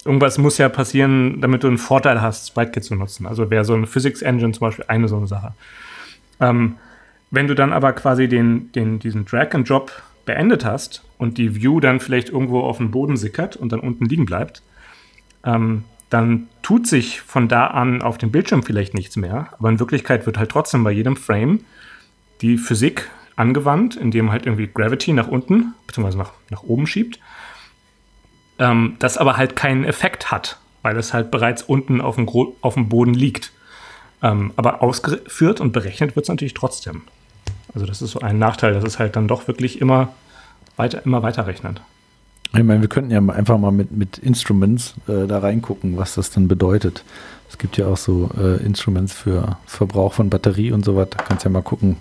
[0.06, 3.26] irgendwas muss ja passieren, damit du einen Vorteil hast, SpriteKit zu nutzen.
[3.26, 5.54] Also wäre so ein Physics Engine zum Beispiel eine so eine Sache.
[6.40, 6.76] Ähm,
[7.32, 9.92] wenn du dann aber quasi den, den, diesen Drag and Drop
[10.26, 14.06] beendet hast und die View dann vielleicht irgendwo auf den Boden sickert und dann unten
[14.06, 14.64] liegen bleibt,
[15.44, 19.50] ähm, dann tut sich von da an auf dem Bildschirm vielleicht nichts mehr.
[19.58, 21.62] Aber in Wirklichkeit wird halt trotzdem bei jedem Frame
[22.42, 26.18] die Physik angewandt, indem halt irgendwie Gravity nach unten bzw.
[26.18, 27.20] nach, nach oben schiebt.
[28.60, 32.28] Ähm, das aber halt keinen Effekt hat, weil es halt bereits unten auf dem,
[32.62, 33.52] auf dem Boden liegt.
[34.22, 37.04] Ähm, aber ausgeführt und berechnet wird es natürlich trotzdem.
[37.74, 40.10] Also das ist so ein Nachteil, dass es halt dann doch wirklich immer
[40.76, 41.82] weiter, immer weiter rechnet.
[42.54, 46.32] Ich meine, wir könnten ja einfach mal mit, mit Instruments äh, da reingucken, was das
[46.32, 47.04] dann bedeutet.
[47.48, 51.18] Es gibt ja auch so äh, Instruments für Verbrauch von Batterie und so weiter.
[51.18, 51.98] Da kannst ja mal gucken,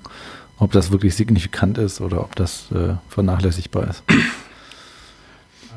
[0.58, 4.02] ob das wirklich signifikant ist oder ob das äh, vernachlässigbar ist.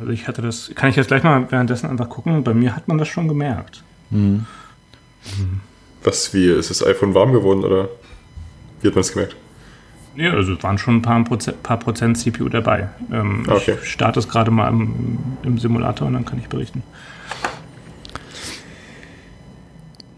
[0.01, 2.43] Also ich hatte das, kann ich jetzt gleich mal währenddessen einfach gucken.
[2.43, 3.83] Bei mir hat man das schon gemerkt.
[4.09, 4.47] Mhm.
[5.37, 5.61] Mhm.
[6.03, 7.87] Was, wie, ist das iPhone warm geworden oder
[8.81, 9.35] wie hat man es gemerkt?
[10.15, 12.89] Ja, also es waren schon ein paar Prozent, paar Prozent CPU dabei.
[13.11, 13.77] Ähm, okay.
[13.79, 16.81] Ich starte es gerade mal im, im, Simulator und dann kann ich berichten.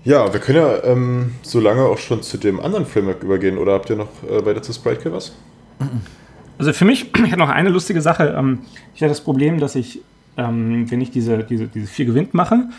[0.05, 3.57] Ja, wir können ja ähm, so lange auch schon zu dem anderen Framework übergehen.
[3.57, 5.33] Oder habt ihr noch äh, weiter zu SpriteKit was?
[6.57, 8.35] Also für mich, ich hatte noch eine lustige Sache.
[8.37, 8.59] Ähm,
[8.95, 10.01] ich hatte das Problem, dass ich,
[10.37, 12.69] ähm, wenn ich diese, diese, diese vier Gewinn mache,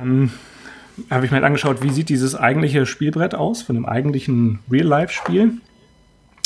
[0.00, 0.30] ähm,
[1.10, 5.60] habe ich mir halt angeschaut, wie sieht dieses eigentliche Spielbrett aus von einem eigentlichen Real-Life-Spiel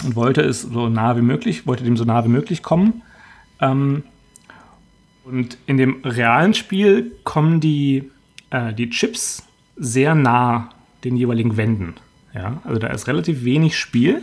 [0.04, 3.02] und wollte es so nah wie möglich, wollte dem so nah wie möglich kommen.
[5.24, 8.10] Und in dem realen Spiel kommen die,
[8.50, 9.42] äh, die Chips
[9.76, 10.70] sehr nah
[11.02, 11.94] den jeweiligen Wänden.
[12.34, 12.60] Ja?
[12.64, 14.22] Also da ist relativ wenig Spiel.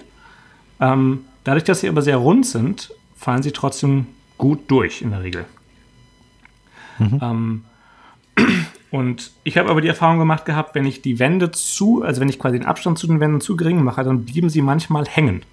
[1.43, 5.45] Dadurch, dass sie aber sehr rund sind, fallen sie trotzdem gut durch in der Regel.
[6.99, 7.19] Mhm.
[7.21, 7.65] Ähm,
[8.91, 12.29] und ich habe aber die Erfahrung gemacht gehabt, wenn ich die Wände zu, also wenn
[12.29, 15.43] ich quasi den Abstand zu den Wänden zu gering mache, dann blieben sie manchmal hängen.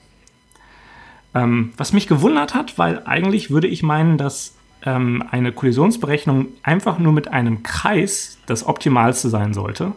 [1.35, 6.99] Ähm, was mich gewundert hat, weil eigentlich würde ich meinen, dass ähm, eine Kollisionsberechnung einfach
[6.99, 9.93] nur mit einem Kreis das Optimalste sein sollte.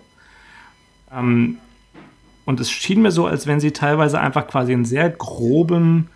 [1.13, 1.57] Ähm,
[2.45, 6.09] und es schien mir so, als wenn sie teilweise einfach quasi einen sehr groben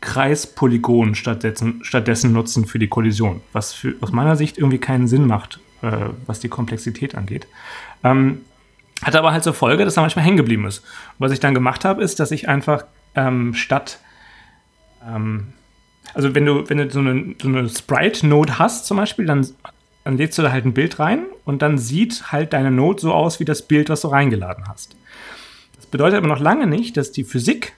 [0.00, 5.26] Kreispolygon stattdessen, stattdessen nutzen für die Kollision, was für, aus meiner Sicht irgendwie keinen Sinn
[5.26, 7.46] macht, äh, was die Komplexität angeht.
[8.04, 8.42] Ähm,
[9.02, 10.80] Hatte aber halt zur Folge, dass er manchmal hängen geblieben ist.
[10.80, 14.00] Und was ich dann gemacht habe, ist, dass ich einfach ähm, statt,
[15.06, 15.48] ähm,
[16.14, 19.46] also wenn du, wenn du so eine, so eine Sprite-Node hast zum Beispiel, dann,
[20.04, 23.12] dann lädst du da halt ein Bild rein und dann sieht halt deine Node so
[23.12, 24.96] aus wie das Bild, was du reingeladen hast.
[25.90, 27.74] Bedeutet aber noch lange nicht, dass die Physik,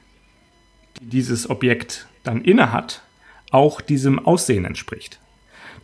[1.01, 3.03] die dieses Objekt dann inne hat,
[3.51, 5.19] auch diesem Aussehen entspricht.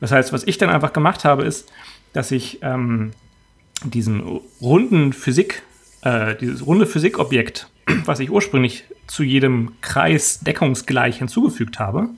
[0.01, 1.71] Das heißt, was ich dann einfach gemacht habe, ist,
[2.13, 3.13] dass ich ähm,
[3.85, 5.63] diesen runden Physik,
[6.03, 7.69] äh, dieses runde Physikobjekt,
[8.05, 12.11] was ich ursprünglich zu jedem Kreis deckungsgleich hinzugefügt habe,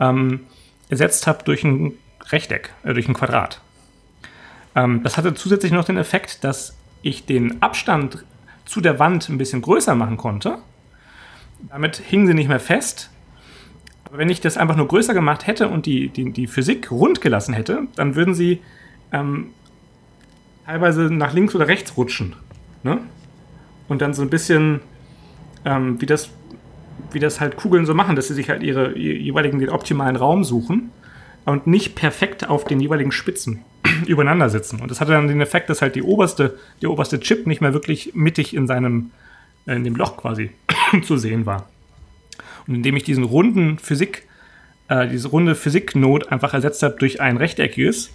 [0.00, 0.40] ähm,
[0.88, 1.94] ersetzt habe durch ein
[2.30, 3.60] Rechteck, äh, durch ein Quadrat.
[4.74, 8.24] Ähm, das hatte zusätzlich noch den Effekt, dass ich den Abstand
[8.64, 10.58] zu der Wand ein bisschen größer machen konnte.
[11.68, 13.10] Damit hingen sie nicht mehr fest.
[14.04, 17.20] Aber wenn ich das einfach nur größer gemacht hätte und die, die, die Physik rund
[17.20, 18.60] gelassen hätte, dann würden sie
[19.12, 19.50] ähm,
[20.66, 22.34] teilweise nach links oder rechts rutschen.
[22.82, 22.98] Ne?
[23.88, 24.80] Und dann so ein bisschen,
[25.64, 26.30] ähm, wie, das,
[27.12, 30.16] wie das halt Kugeln so machen, dass sie sich halt ihre, ihre jeweiligen den optimalen
[30.16, 30.90] Raum suchen
[31.44, 33.64] und nicht perfekt auf den jeweiligen Spitzen
[34.06, 34.80] übereinander sitzen.
[34.80, 37.72] Und das hatte dann den Effekt, dass halt die oberste, der oberste Chip nicht mehr
[37.72, 39.10] wirklich mittig in seinem,
[39.66, 40.50] äh, in dem Loch quasi
[41.02, 41.68] zu sehen war.
[42.66, 44.26] Und indem ich diesen runden Physik,
[44.88, 48.10] äh, diese runde Physik-Node einfach ersetzt habe durch ein rechteckiges,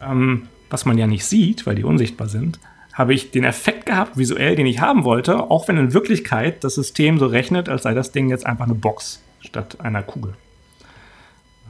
[0.00, 2.58] ähm, was man ja nicht sieht, weil die unsichtbar sind,
[2.92, 6.74] habe ich den Effekt gehabt, visuell, den ich haben wollte, auch wenn in Wirklichkeit das
[6.74, 10.34] System so rechnet, als sei das Ding jetzt einfach eine Box statt einer Kugel.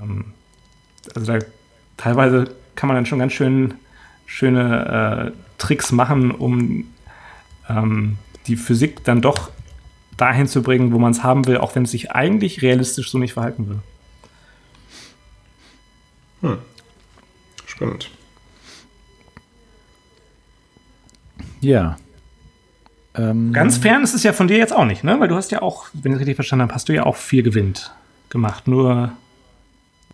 [0.03, 0.27] Ähm,
[1.15, 1.39] also da
[1.97, 3.75] teilweise kann man dann schon ganz schön
[4.27, 6.85] schöne äh, Tricks machen, um
[7.69, 9.51] ähm, die Physik dann doch
[10.17, 13.19] dahin zu bringen, wo man es haben will, auch wenn es sich eigentlich realistisch so
[13.19, 13.79] nicht verhalten will.
[16.43, 16.59] Hm.
[17.67, 18.11] Spannend.
[21.61, 21.97] Ja.
[23.15, 25.19] Ähm, Ganz fern ist es ja von dir jetzt auch nicht, ne?
[25.19, 27.17] Weil du hast ja auch, wenn ich es richtig verstanden habe, hast du ja auch
[27.17, 27.93] viel Gewinnt
[28.29, 29.13] gemacht, nur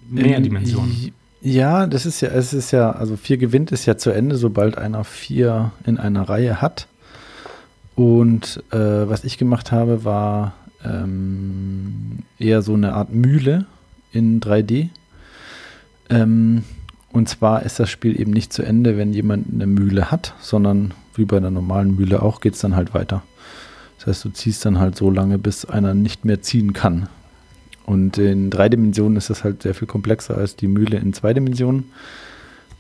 [0.09, 1.13] mehr ähm, Dimensionen.
[1.45, 4.79] Ja, das ist ja, es ist ja, also vier gewinnt ist ja zu Ende, sobald
[4.79, 6.87] einer vier in einer Reihe hat.
[7.97, 13.67] Und äh, was ich gemacht habe, war ähm, eher so eine Art Mühle
[14.13, 14.91] in 3D.
[16.11, 16.63] Ähm,
[17.11, 20.95] und zwar ist das Spiel eben nicht zu Ende, wenn jemand eine Mühle hat, sondern
[21.17, 23.25] wie bei einer normalen Mühle auch, geht es dann halt weiter.
[23.99, 27.09] Das heißt, du ziehst dann halt so lange, bis einer nicht mehr ziehen kann.
[27.85, 31.35] Und in drei Dimensionen ist das halt sehr viel komplexer als die Mühle in zwei
[31.35, 31.91] Dimensionen.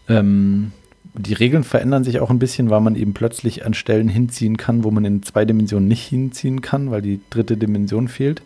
[0.08, 0.72] Ähm,
[1.14, 4.84] die Regeln verändern sich auch ein bisschen, weil man eben plötzlich an Stellen hinziehen kann,
[4.84, 8.42] wo man in zwei Dimensionen nicht hinziehen kann, weil die dritte Dimension fehlt.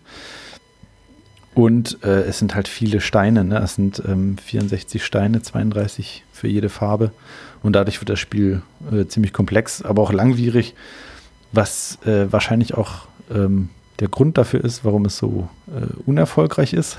[1.55, 3.59] Und äh, es sind halt viele Steine, ne?
[3.59, 7.12] Es sind ähm, 64 Steine, 32 für jede Farbe.
[7.62, 10.75] Und dadurch wird das Spiel äh, ziemlich komplex, aber auch langwierig,
[11.53, 16.98] was äh, wahrscheinlich auch ähm, der Grund dafür ist, warum es so äh, unerfolgreich ist.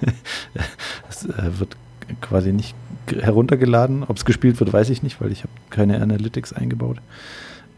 [1.08, 1.76] es äh, wird
[2.20, 2.74] quasi nicht
[3.06, 4.04] heruntergeladen.
[4.04, 6.98] Ob es gespielt wird, weiß ich nicht, weil ich habe keine Analytics eingebaut.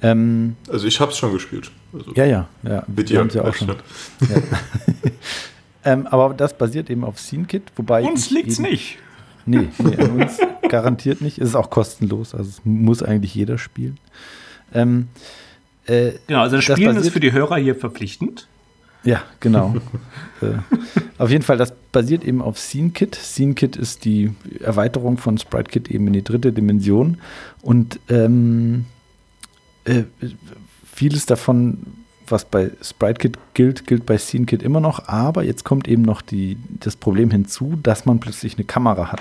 [0.03, 1.71] Ähm, also ich habe es schon gespielt.
[1.93, 2.85] Also ja, ja, ja.
[2.87, 3.69] Mit dir ja auch schon.
[3.69, 3.77] Ja.
[5.85, 8.99] ähm, aber das basiert eben auf SceneKit, wobei uns liegt's eben, nicht.
[9.47, 11.39] Nee, nee an uns garantiert nicht.
[11.39, 13.99] Es ist auch kostenlos, also es muss eigentlich jeder spielen.
[14.75, 15.09] Ähm,
[15.87, 18.49] äh, genau, also das Spielen das ist für die Hörer hier verpflichtend.
[19.05, 19.75] Ja, genau.
[20.41, 20.59] äh,
[21.19, 23.15] auf jeden Fall, das basiert eben auf SceneKit.
[23.15, 27.19] SceneKit ist die Erweiterung von SpriteKit eben in die dritte Dimension.
[27.63, 28.85] Und ähm,
[29.85, 30.05] äh,
[30.85, 31.79] vieles davon
[32.33, 36.57] was bei SpriteKit gilt, gilt bei SceneKit immer noch, aber jetzt kommt eben noch die,
[36.81, 39.21] das Problem hinzu, dass man plötzlich eine Kamera hat.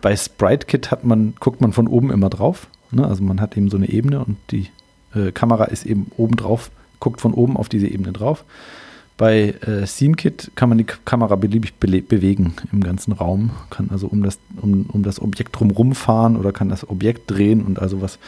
[0.00, 2.68] Bei SpriteKit hat man, guckt man von oben immer drauf.
[2.90, 3.06] Ne?
[3.06, 4.68] Also man hat eben so eine Ebene und die
[5.14, 6.70] äh, Kamera ist eben oben drauf,
[7.00, 8.44] guckt von oben auf diese Ebene drauf.
[9.16, 14.06] Bei äh, SceneKit kann man die Kamera beliebig be bewegen im ganzen Raum, kann also
[14.06, 18.00] um das, um, um das Objekt drumherum fahren oder kann das Objekt drehen und also
[18.00, 18.18] was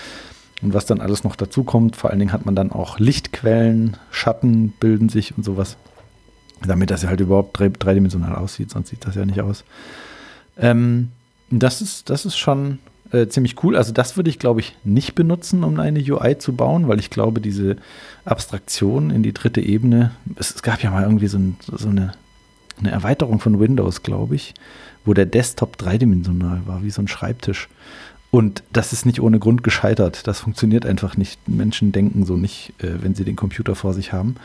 [0.62, 3.96] und was dann alles noch dazu kommt, vor allen Dingen hat man dann auch Lichtquellen,
[4.10, 5.76] Schatten bilden sich und sowas.
[6.64, 9.64] Damit das ja halt überhaupt drei, dreidimensional aussieht, sonst sieht das ja nicht aus.
[10.56, 11.10] Ähm,
[11.50, 12.78] das, ist, das ist schon
[13.12, 13.76] äh, ziemlich cool.
[13.76, 17.10] Also, das würde ich, glaube ich, nicht benutzen, um eine UI zu bauen, weil ich
[17.10, 17.76] glaube, diese
[18.24, 22.12] Abstraktion in die dritte Ebene, es, es gab ja mal irgendwie so, ein, so eine,
[22.78, 24.54] eine Erweiterung von Windows, glaube ich,
[25.04, 27.68] wo der Desktop dreidimensional war, wie so ein Schreibtisch.
[28.30, 30.26] Und das ist nicht ohne Grund gescheitert.
[30.26, 31.46] Das funktioniert einfach nicht.
[31.46, 34.36] Menschen denken so nicht, äh, wenn sie den Computer vor sich haben.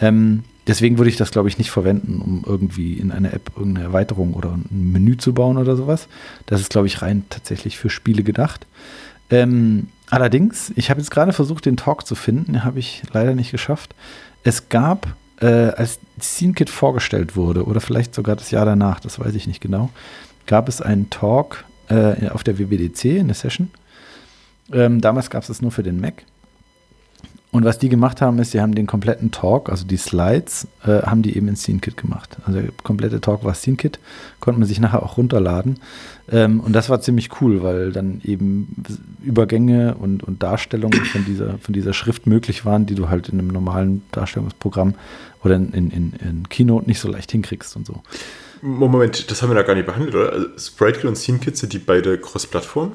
[0.00, 3.86] Ähm, deswegen würde ich das, glaube ich, nicht verwenden, um irgendwie in einer App irgendeine
[3.86, 6.08] Erweiterung oder ein Menü zu bauen oder sowas.
[6.46, 8.66] Das ist, glaube ich, rein tatsächlich für Spiele gedacht.
[9.30, 13.50] Ähm, allerdings, ich habe jetzt gerade versucht, den Talk zu finden, habe ich leider nicht
[13.50, 13.94] geschafft.
[14.44, 19.34] Es gab, äh, als SceneKit vorgestellt wurde, oder vielleicht sogar das Jahr danach, das weiß
[19.34, 19.90] ich nicht genau,
[20.46, 23.70] gab es einen Talk äh, auf der WWDC, in der Session.
[24.72, 26.24] Ähm, damals gab es das nur für den Mac.
[27.52, 31.02] Und was die gemacht haben, ist, sie haben den kompletten Talk, also die Slides, äh,
[31.02, 32.38] haben die eben in SceneKit gemacht.
[32.46, 33.98] Also der komplette Talk war SceneKit,
[34.40, 35.78] konnte man sich nachher auch runterladen.
[36.30, 38.82] Ähm, und das war ziemlich cool, weil dann eben
[39.22, 43.38] Übergänge und, und Darstellungen von dieser, von dieser Schrift möglich waren, die du halt in
[43.38, 44.94] einem normalen Darstellungsprogramm
[45.44, 48.02] oder in, in, in Keynote nicht so leicht hinkriegst und so.
[48.62, 50.32] Moment, das haben wir da gar nicht behandelt, oder?
[50.32, 52.92] Also SpriteKit und SceneKit sind die beide Cross-Plattform?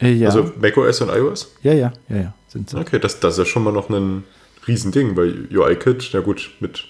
[0.00, 0.28] Äh, ja.
[0.28, 1.54] Also macOS und iOS?
[1.62, 2.78] Ja, ja, ja, ja, sind sie.
[2.78, 4.24] Okay, das, das ist ja schon mal noch ein
[4.66, 6.84] Riesending, weil UIKit, na gut, mit,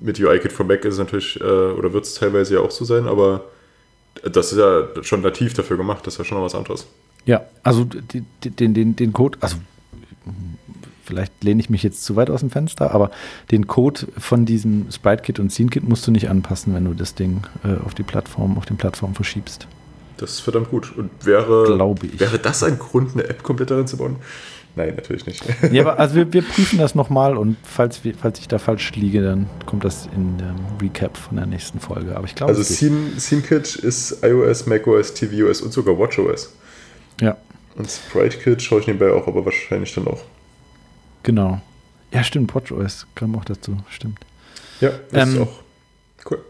[0.00, 2.84] mit UIKit von Mac ist es natürlich, äh, oder wird es teilweise ja auch so
[2.84, 3.44] sein, aber
[4.22, 6.86] das ist ja schon nativ dafür gemacht, das ist ja schon noch was anderes.
[7.26, 9.56] Ja, also den, den, den Code, also
[11.04, 13.10] vielleicht lehne ich mich jetzt zu weit aus dem Fenster, aber
[13.50, 17.42] den Code von diesem Sprite-Kit und Scene-Kit musst du nicht anpassen, wenn du das Ding
[17.64, 19.66] äh, auf die Plattform, auf den Plattformen verschiebst.
[20.20, 20.96] Das ist verdammt gut.
[20.96, 22.20] Und wäre, Glaube ich.
[22.20, 24.16] wäre das ein Grund, eine App komplett darin zu bauen?
[24.76, 25.42] Nein, natürlich nicht.
[25.72, 28.92] Ja, aber also wir, wir prüfen das nochmal und falls, wir, falls ich da falsch
[28.94, 32.14] liege, dann kommt das in dem Recap von der nächsten Folge.
[32.16, 36.54] Aber ich glaube, Also Scene, SceneKit ist iOS, macOS, tvOS und sogar watchOS.
[37.20, 37.36] ja,
[37.76, 40.20] Und SpriteKit schaue ich nebenbei auch, aber wahrscheinlich dann auch.
[41.22, 41.60] genau.
[42.12, 44.18] Ja, stimmt, WatchOS kam auch dazu, stimmt.
[44.80, 45.60] Ja, das Ähm, ist auch
[46.30, 46.44] cool.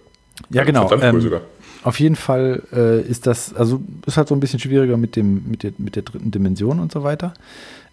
[0.49, 0.89] Ja, genau.
[0.89, 1.41] Verdammt cool Ähm, sogar.
[1.83, 5.45] Auf jeden Fall äh, ist das, also ist halt so ein bisschen schwieriger mit, dem,
[5.49, 7.33] mit, der, mit der dritten Dimension und so weiter.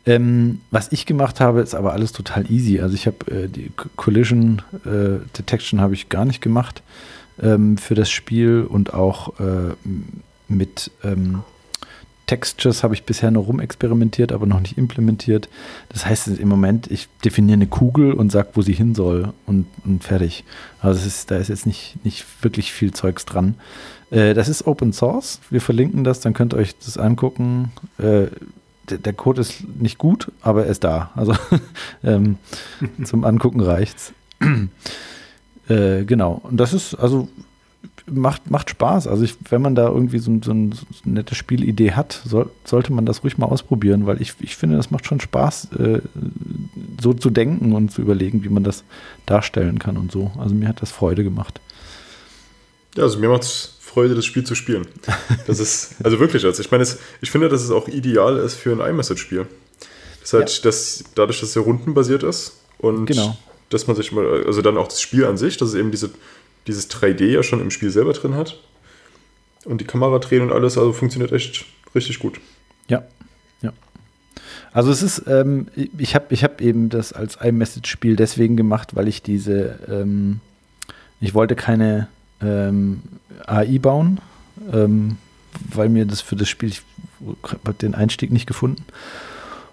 [0.05, 2.79] Ähm, was ich gemacht habe, ist aber alles total easy.
[2.79, 6.81] Also ich habe äh, die Collision äh, Detection habe ich gar nicht gemacht
[7.41, 9.73] ähm, für das Spiel und auch äh,
[10.47, 11.43] mit ähm,
[12.27, 15.49] Textures habe ich bisher nur rumexperimentiert, aber noch nicht implementiert.
[15.89, 19.65] Das heißt im Moment, ich definiere eine Kugel und sage, wo sie hin soll und,
[19.85, 20.43] und fertig.
[20.81, 23.55] Also ist, da ist jetzt nicht, nicht wirklich viel Zeugs dran.
[24.11, 25.39] Äh, das ist Open Source.
[25.49, 27.71] Wir verlinken das, dann könnt ihr euch das angucken.
[27.97, 28.27] Äh,
[28.89, 31.11] der, der Code ist nicht gut, aber er ist da.
[31.15, 31.33] Also
[32.03, 32.37] ähm,
[33.03, 34.13] zum Angucken reicht's.
[35.69, 36.41] äh, genau.
[36.43, 37.29] Und das ist, also
[38.09, 39.07] macht, macht Spaß.
[39.07, 42.49] Also ich, wenn man da irgendwie so, so, ein, so eine nette Spielidee hat, soll,
[42.63, 46.01] sollte man das ruhig mal ausprobieren, weil ich, ich finde, das macht schon Spaß, äh,
[47.01, 48.83] so zu denken und zu überlegen, wie man das
[49.25, 50.31] darstellen kann und so.
[50.39, 51.59] Also mir hat das Freude gemacht.
[52.95, 54.87] Ja, also mir macht es Freude, das Spiel zu spielen.
[55.47, 58.55] Das ist, also wirklich, also ich meine, es, ich finde, dass es auch ideal ist
[58.55, 59.47] für ein iMessage-Spiel.
[60.21, 63.37] Das halt, dass dadurch, dass es ja rundenbasiert ist und Genau.
[63.69, 66.09] dass man sich mal, also dann auch das Spiel an sich, dass es eben diese,
[66.67, 68.59] dieses 3D ja schon im Spiel selber drin hat
[69.65, 71.65] und die Kamera drehen und alles, also funktioniert echt
[71.95, 72.39] richtig gut.
[72.87, 73.03] Ja,
[73.61, 73.73] ja.
[74.71, 79.07] Also es ist, ähm, ich habe ich hab eben das als iMessage-Spiel deswegen gemacht, weil
[79.07, 80.39] ich diese, ähm,
[81.19, 82.07] ich wollte keine
[82.41, 83.01] ähm,
[83.45, 84.19] AI bauen,
[84.71, 85.17] ähm,
[85.73, 86.81] weil mir das für das Spiel, ich
[87.41, 88.83] habe den Einstieg nicht gefunden.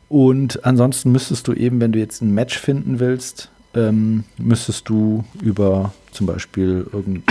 [0.08, 5.24] Und ansonsten müsstest du eben, wenn du jetzt ein Match finden willst, ähm, müsstest du
[5.42, 7.24] über zum Beispiel irgend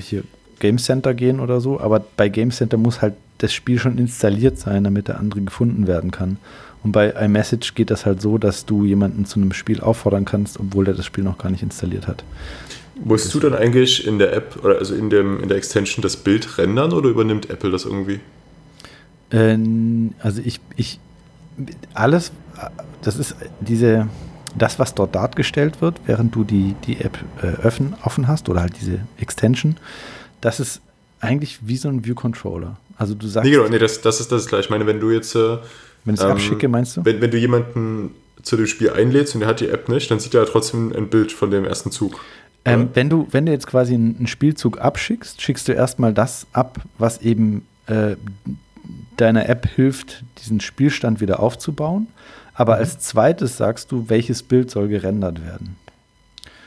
[0.00, 0.22] hier
[0.58, 1.80] Game Center gehen oder so.
[1.80, 5.86] Aber bei Game Center muss halt das Spiel schon installiert sein, damit der andere gefunden
[5.86, 6.38] werden kann.
[6.82, 10.58] Und bei iMessage geht das halt so, dass du jemanden zu einem Spiel auffordern kannst,
[10.58, 12.24] obwohl der das Spiel noch gar nicht installiert hat.
[13.02, 16.16] Musst du dann eigentlich in der App oder also in, dem, in der Extension das
[16.16, 18.20] Bild rendern oder übernimmt Apple das irgendwie?
[19.30, 21.00] Ähm, also ich, ich,
[21.94, 22.32] alles,
[23.02, 24.08] das ist diese,
[24.56, 28.60] das, was dort dargestellt wird, während du die, die App äh, öffnen, offen hast oder
[28.62, 29.76] halt diese Extension,
[30.40, 30.80] das ist
[31.20, 32.76] eigentlich wie so ein View-Controller.
[32.96, 34.66] Also du sagst, Nee, genau, nee, das, das ist das gleich.
[34.66, 35.58] Ich meine, wenn du jetzt, äh,
[36.04, 37.04] wenn ich es ähm, abschicke, meinst du?
[37.04, 40.18] wenn, wenn du jemanden zu dem Spiel einlädst und der hat die App nicht, dann
[40.18, 42.20] sieht er trotzdem ein Bild von dem ersten Zug.
[42.64, 46.46] Ähm, wenn, du, wenn du jetzt quasi einen, einen Spielzug abschickst, schickst du erstmal das
[46.52, 48.16] ab, was eben äh,
[49.16, 52.08] deiner App hilft, diesen Spielstand wieder aufzubauen.
[52.60, 55.76] Aber als zweites sagst du, welches Bild soll gerendert werden.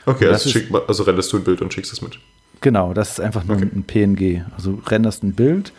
[0.06, 2.18] okay, das also, ist- schick, also renderst du ein Bild und schickst es mit.
[2.62, 3.68] Genau, das ist einfach nur Okay.
[3.72, 4.42] ein PNG.
[4.56, 5.72] Also renderst ein Bild,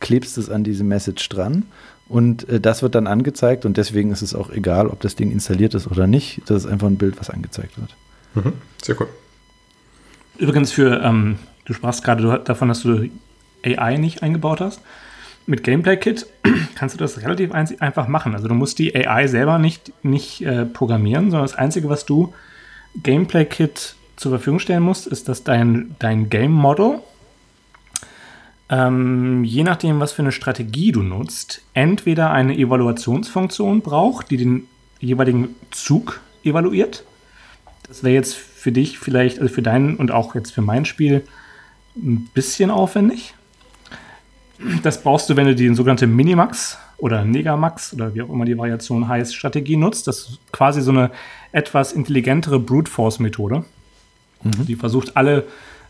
[0.00, 1.64] klebst es an diese Message dran
[2.06, 5.32] und äh, das wird dann angezeigt und deswegen ist es auch egal, ob das Ding
[5.32, 6.42] installiert ist oder nicht.
[6.46, 7.96] Das ist einfach ein Bild, was angezeigt wird.
[8.44, 8.52] Mhm.
[8.82, 9.08] Sehr cool.
[10.36, 13.08] Übrigens für, ähm, du sprachst gerade davon, dass du
[13.64, 14.80] AI nicht eingebaut hast.
[15.46, 16.26] Mit Gameplay Kit
[16.74, 18.34] kannst du das relativ einfach machen.
[18.34, 22.32] Also du musst die AI selber nicht, nicht äh, programmieren, sondern das Einzige, was du
[23.02, 27.00] Gameplay Kit zur Verfügung stellen musst, ist, dass dein, dein Game Model
[28.72, 34.66] ähm, je nachdem, was für eine Strategie du nutzt, entweder eine Evaluationsfunktion braucht, die den
[34.98, 37.04] jeweiligen Zug evaluiert.
[37.86, 41.22] Das wäre jetzt für dich vielleicht, also für deinen und auch jetzt für mein Spiel,
[41.94, 43.34] ein bisschen aufwendig.
[44.82, 48.56] Das brauchst du, wenn du die sogenannte Minimax oder Negamax oder wie auch immer die
[48.56, 50.06] Variation heißt, Strategie nutzt.
[50.06, 51.10] Das ist quasi so eine
[51.50, 53.64] etwas intelligentere Brute Force Methode.
[54.42, 54.66] Mhm.
[54.66, 55.46] Die versucht alle,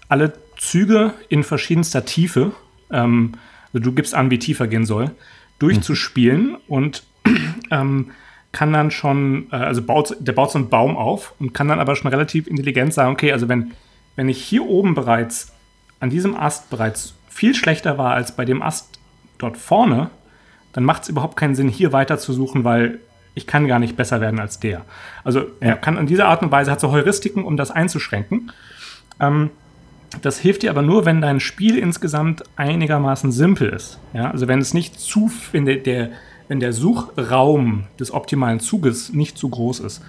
[0.09, 2.53] alle Züge in verschiedenster Tiefe,
[2.91, 3.33] ähm,
[3.73, 5.11] also du gibst an, wie tiefer gehen soll,
[5.59, 6.57] durchzuspielen mhm.
[6.69, 7.03] und
[7.71, 8.11] ähm,
[8.53, 11.81] kann dann schon, äh, also baut, der baut so einen Baum auf und kann dann
[11.81, 13.73] aber schon relativ intelligent sagen, okay, also wenn,
[14.17, 15.53] wenn ich hier oben bereits
[16.01, 18.99] an diesem Ast bereits viel schlechter war als bei dem Ast
[19.39, 20.11] dort vorne,
[20.73, 23.01] dann macht es überhaupt keinen Sinn, hier weiter zu suchen, weil
[23.35, 24.83] ich kann gar nicht besser werden als der.
[25.25, 28.53] Also er kann in dieser Art und Weise, hat so Heuristiken, um das einzuschränken.
[29.19, 29.51] Ähm,
[30.21, 33.99] das hilft dir aber nur, wenn dein Spiel insgesamt einigermaßen simpel ist.
[34.13, 34.31] Ja?
[34.31, 36.11] Also wenn es nicht zu, wenn der, der,
[36.49, 40.03] wenn der Suchraum des optimalen Zuges nicht zu groß ist.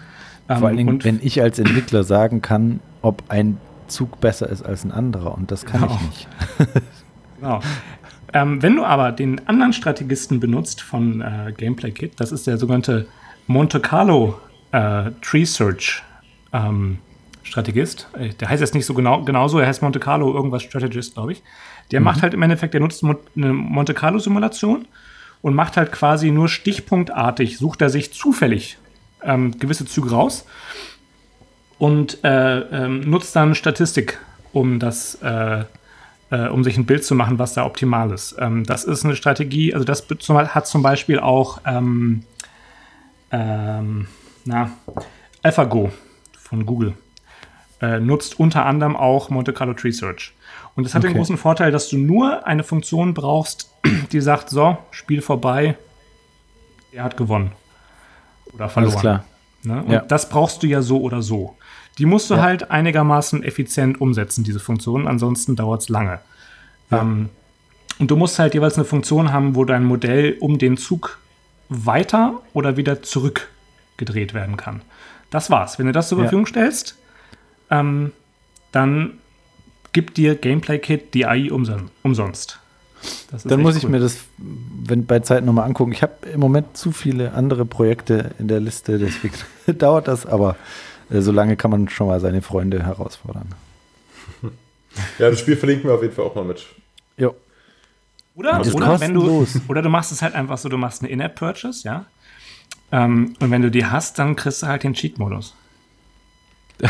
[0.50, 3.58] Ähm, Vor allen Dingen, wenn ich als Entwickler sagen kann, ob ein
[3.88, 5.36] Zug besser ist als ein anderer.
[5.36, 6.00] Und das kann genau.
[6.12, 6.28] ich
[6.60, 6.84] nicht.
[7.44, 7.60] genau.
[8.34, 12.58] Ähm, wenn du aber den anderen Strategisten benutzt von äh, Gameplay Kit, das ist der
[12.58, 13.08] sogenannte
[13.46, 14.40] Monte Carlo
[14.72, 16.02] äh, Tree Search
[16.52, 16.98] ähm,
[17.44, 18.08] Strategist.
[18.18, 21.34] Äh, der heißt jetzt nicht so genau genauso, er heißt Monte Carlo irgendwas Strategist, glaube
[21.34, 21.44] ich.
[21.92, 22.06] Der mhm.
[22.06, 24.88] macht halt im Endeffekt, der nutzt eine Monte Carlo Simulation
[25.42, 28.78] und macht halt quasi nur stichpunktartig, sucht er sich zufällig
[29.22, 30.48] ähm, gewisse Züge raus
[31.78, 34.20] und äh, ähm, nutzt dann Statistik,
[34.54, 35.66] um das, äh,
[36.32, 38.36] äh, um sich ein Bild zu machen, was da optimal ist.
[38.40, 42.24] Ähm, das ist eine Strategie, also das hat zum Beispiel auch ähm,
[43.32, 44.08] ähm,
[44.46, 44.72] na,
[45.42, 45.92] AlphaGo
[46.38, 46.94] von Google.
[47.82, 50.34] Äh, nutzt unter anderem auch Monte Carlo Tree Search.
[50.76, 51.12] Und das hat okay.
[51.12, 53.72] den großen Vorteil, dass du nur eine Funktion brauchst,
[54.12, 55.78] die sagt, so, Spiel vorbei,
[56.92, 57.52] er hat gewonnen.
[58.54, 58.94] Oder verloren.
[58.94, 59.26] Alles klar.
[59.64, 59.84] Ne?
[59.84, 60.00] Und ja.
[60.02, 61.58] das brauchst du ja so oder so.
[61.98, 62.42] Die musst du ja.
[62.42, 66.20] halt einigermaßen effizient umsetzen, diese Funktionen, ansonsten dauert es lange.
[66.90, 67.02] Ja.
[67.02, 67.30] Ähm,
[68.00, 71.20] und du musst halt jeweils eine Funktion haben, wo dein Modell um den Zug
[71.70, 74.82] weiter oder wieder zurückgedreht werden kann.
[75.30, 75.80] Das war's.
[75.80, 76.98] Wenn du das zur Verfügung stellst,
[77.70, 78.12] ähm,
[78.72, 79.20] dann
[79.92, 82.60] gibt dir Gameplay Kit die AI umsonst.
[83.44, 83.92] Dann muss ich cool.
[83.92, 84.18] mir das
[84.86, 85.92] wenn bei Zeit nochmal angucken.
[85.92, 89.36] Ich habe im Moment zu viele andere Projekte in der Liste, deswegen
[89.78, 90.56] dauert das, aber
[91.22, 93.50] solange kann man schon mal seine Freunde herausfordern.
[95.18, 96.68] Ja, das Spiel verlinken wir auf jeden Fall auch mal mit.
[97.18, 97.36] Jo.
[98.36, 101.84] Oder, oder, wenn du, oder du machst es halt einfach so, du machst eine In-App-Purchase,
[101.84, 102.06] ja.
[102.92, 105.56] Ähm, und wenn du die hast, dann kriegst du halt den Cheat-Modus.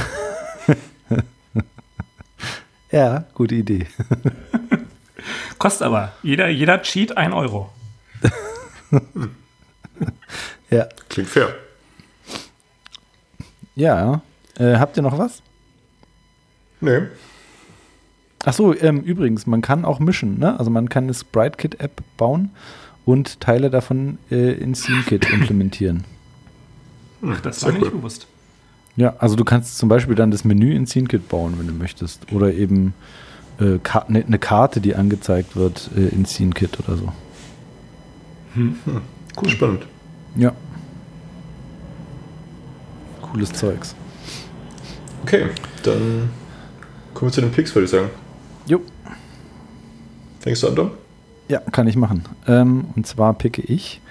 [2.92, 3.88] ja, gute Idee.
[5.58, 7.72] Kostet aber jeder, jeder Cheat 1 Euro.
[10.70, 10.88] ja.
[11.08, 11.56] Klingt fair.
[13.76, 14.22] Ja.
[14.58, 15.42] Äh, habt ihr noch was?
[16.82, 17.04] Nee.
[18.46, 20.60] Achso, ähm, übrigens, man kann auch mischen, ne?
[20.60, 22.52] Also man kann eine Sprite-Kit-App bauen
[23.06, 26.04] und Teile davon äh, in SceneKit implementieren.
[27.26, 28.28] Ach, das war mir nicht bewusst.
[28.96, 32.32] Ja, also du kannst zum Beispiel dann das Menü in SceneKit bauen, wenn du möchtest.
[32.32, 32.94] Oder eben
[33.58, 37.14] eine äh, ne, ne Karte, die angezeigt wird äh, in SceneKit oder so.
[38.54, 38.76] Hm.
[38.86, 39.02] Hm.
[39.42, 39.88] Cool, spannend.
[40.36, 40.52] Ja.
[43.34, 43.96] Cooles Zeugs.
[45.24, 45.48] Okay,
[45.82, 46.30] dann
[47.16, 48.12] kommen wir zu den Picks, würde ich sagen.
[48.68, 48.80] Jo.
[50.40, 50.92] Fängst du an, Dom?
[51.48, 52.26] Ja, kann ich machen.
[52.48, 54.02] Ähm, und zwar picke ich,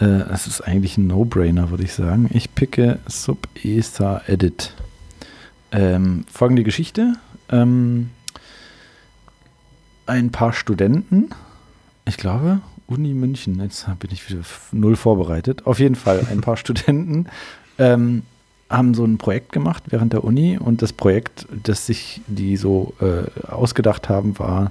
[0.00, 2.30] äh, es ist eigentlich ein No-Brainer, würde ich sagen.
[2.32, 4.72] Ich picke Sub-ESA Edit.
[5.70, 7.12] Ähm, folgende Geschichte.
[7.50, 8.08] Ähm,
[10.06, 11.28] ein paar Studenten,
[12.06, 14.40] ich glaube, Uni München, jetzt bin ich wieder
[14.72, 15.66] null vorbereitet.
[15.66, 17.26] Auf jeden Fall, ein paar Studenten
[17.80, 18.22] ähm,
[18.70, 22.94] haben so ein Projekt gemacht während der Uni und das Projekt, das sich die so
[23.00, 24.70] äh, ausgedacht haben, war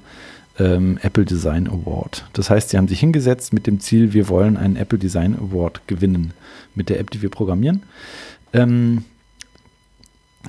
[0.57, 2.25] ähm, Apple Design Award.
[2.33, 5.81] Das heißt, sie haben sich hingesetzt mit dem Ziel, wir wollen einen Apple Design Award
[5.87, 6.33] gewinnen
[6.75, 7.83] mit der App, die wir programmieren.
[8.53, 9.03] Ähm,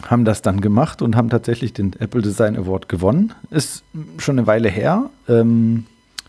[0.07, 3.35] haben das dann gemacht und haben tatsächlich den Apple Design Award gewonnen.
[3.51, 3.83] Ist
[4.19, 5.11] schon eine Weile her.
[5.29, 5.87] Ähm,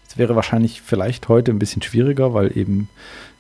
[0.07, 2.89] es wäre wahrscheinlich vielleicht heute ein bisschen schwieriger, weil eben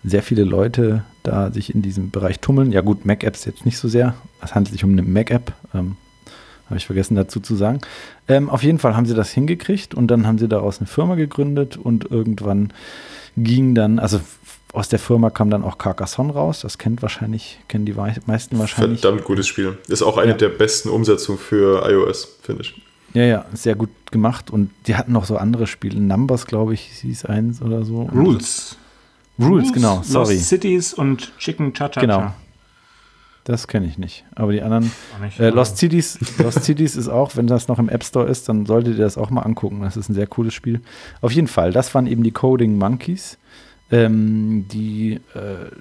[0.03, 2.71] sehr viele Leute da sich in diesem Bereich tummeln.
[2.71, 4.15] Ja gut, Mac-Apps jetzt nicht so sehr.
[4.41, 5.53] Es handelt sich um eine Mac-App.
[5.73, 5.97] Ähm,
[6.65, 7.81] Habe ich vergessen dazu zu sagen.
[8.27, 11.15] Ähm, auf jeden Fall haben sie das hingekriegt und dann haben sie daraus eine Firma
[11.15, 12.73] gegründet und irgendwann
[13.37, 14.19] ging dann, also
[14.73, 16.61] aus der Firma kam dann auch Carcassonne raus.
[16.61, 19.01] Das kennt wahrscheinlich, kennen die meisten wahrscheinlich.
[19.01, 19.77] Verdammt gutes Spiel.
[19.87, 20.37] Ist auch eine ja.
[20.37, 22.81] der besten Umsetzungen für iOS, finde ich.
[23.13, 24.49] Ja, ja, sehr gut gemacht.
[24.49, 25.99] Und die hatten noch so andere Spiele.
[25.99, 28.03] Numbers, glaube ich, hieß eins oder so.
[28.03, 28.77] Rules.
[29.41, 30.35] Rules, genau, sorry.
[30.35, 32.33] Lost Cities und Chicken Cha Cha Genau.
[33.43, 34.23] Das kenne ich nicht.
[34.35, 34.91] Aber die anderen.
[35.21, 35.39] Nicht.
[35.39, 38.65] Äh, Lost Cities, Lost Cities ist auch, wenn das noch im App Store ist, dann
[38.65, 39.81] solltet ihr das auch mal angucken.
[39.81, 40.81] Das ist ein sehr cooles Spiel.
[41.21, 43.39] Auf jeden Fall, das waren eben die Coding Monkeys,
[43.91, 45.71] ähm, die äh,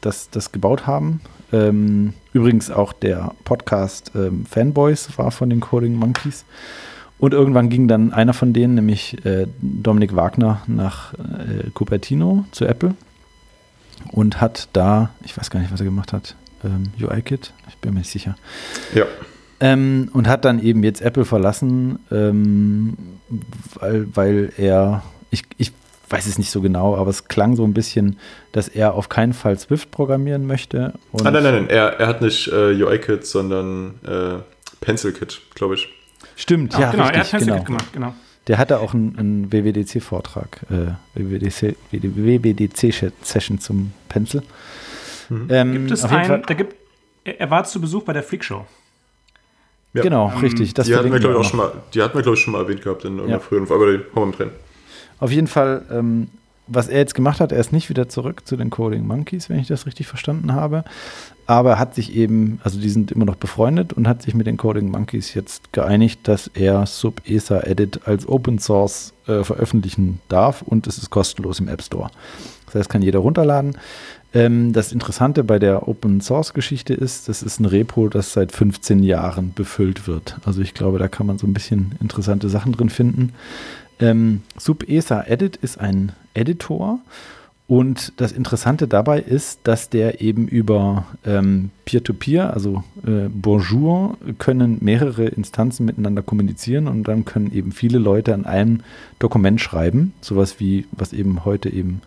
[0.00, 1.20] das, das gebaut haben.
[1.52, 6.44] Ähm, übrigens auch der Podcast ähm, Fanboys war von den Coding Monkeys.
[7.22, 12.64] Und irgendwann ging dann einer von denen, nämlich äh, Dominik Wagner, nach äh, Cupertino zu
[12.64, 12.96] Apple
[14.10, 17.94] und hat da, ich weiß gar nicht, was er gemacht hat, ähm, UI-Kit, ich bin
[17.94, 18.34] mir nicht sicher.
[18.92, 19.04] Ja.
[19.60, 22.96] Ähm, und hat dann eben jetzt Apple verlassen, ähm,
[23.74, 25.70] weil, weil er, ich, ich
[26.08, 28.18] weiß es nicht so genau, aber es klang so ein bisschen,
[28.50, 30.94] dass er auf keinen Fall Swift programmieren möchte.
[31.12, 31.70] Ah, nein, nein, nein.
[31.70, 34.42] Er, er hat nicht äh, UI-Kit, sondern äh,
[34.80, 35.88] Pencil-Kit, glaube ich.
[36.36, 37.64] Stimmt, Ja, genau, er hat richtig, Pencil genau.
[37.64, 38.14] Gemacht, genau.
[38.48, 44.42] Der hatte auch einen, einen WWDC-Vortrag, äh, WWDC, WWDC-Session zum Pencil.
[45.48, 46.74] Ähm, Gibt es auf jeden einen, Fall, da gibt,
[47.24, 48.66] er war zu Besuch bei der Freak Show.
[49.94, 50.02] Ja.
[50.02, 50.74] Genau, Ähm, richtig.
[50.74, 52.52] Das die hatten wir, glaube ich, auch schon mal, die hatten wir, glaube ich, schon
[52.52, 53.40] mal erwähnt gehabt in irgendeiner Ja.
[53.40, 54.50] früheren Folge, aber die hauen wir mit rein.
[55.20, 56.28] Auf jeden Fall, ähm,
[56.66, 59.58] was er jetzt gemacht hat, er ist nicht wieder zurück zu den Coding Monkeys, wenn
[59.58, 60.84] ich das richtig verstanden habe.
[61.52, 64.46] Aber er hat sich eben, also die sind immer noch befreundet und hat sich mit
[64.46, 70.62] den Coding Monkeys jetzt geeinigt, dass er Sub-ESA Edit als Open Source äh, veröffentlichen darf
[70.62, 72.10] und es ist kostenlos im App Store.
[72.64, 73.76] Das heißt, kann jeder runterladen.
[74.32, 78.52] Ähm, das Interessante bei der Open Source Geschichte ist, das ist ein Repo, das seit
[78.52, 80.38] 15 Jahren befüllt wird.
[80.46, 83.34] Also ich glaube, da kann man so ein bisschen interessante Sachen drin finden.
[84.00, 87.00] Ähm, SubESA Edit ist ein Editor
[87.72, 94.76] und das Interessante dabei ist, dass der eben über ähm, Peer-to-Peer, also äh, Bonjour, können
[94.82, 98.80] mehrere Instanzen miteinander kommunizieren und dann können eben viele Leute an einem
[99.18, 102.02] Dokument schreiben, sowas wie, was eben heute eben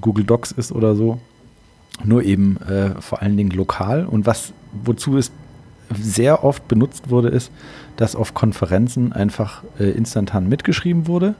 [0.00, 1.20] Google Docs ist oder so,
[2.02, 4.06] nur eben äh, vor allen Dingen lokal.
[4.06, 5.30] Und was, wozu es
[6.00, 7.50] sehr oft benutzt wurde, ist,
[7.98, 11.34] dass auf Konferenzen einfach äh, instantan mitgeschrieben wurde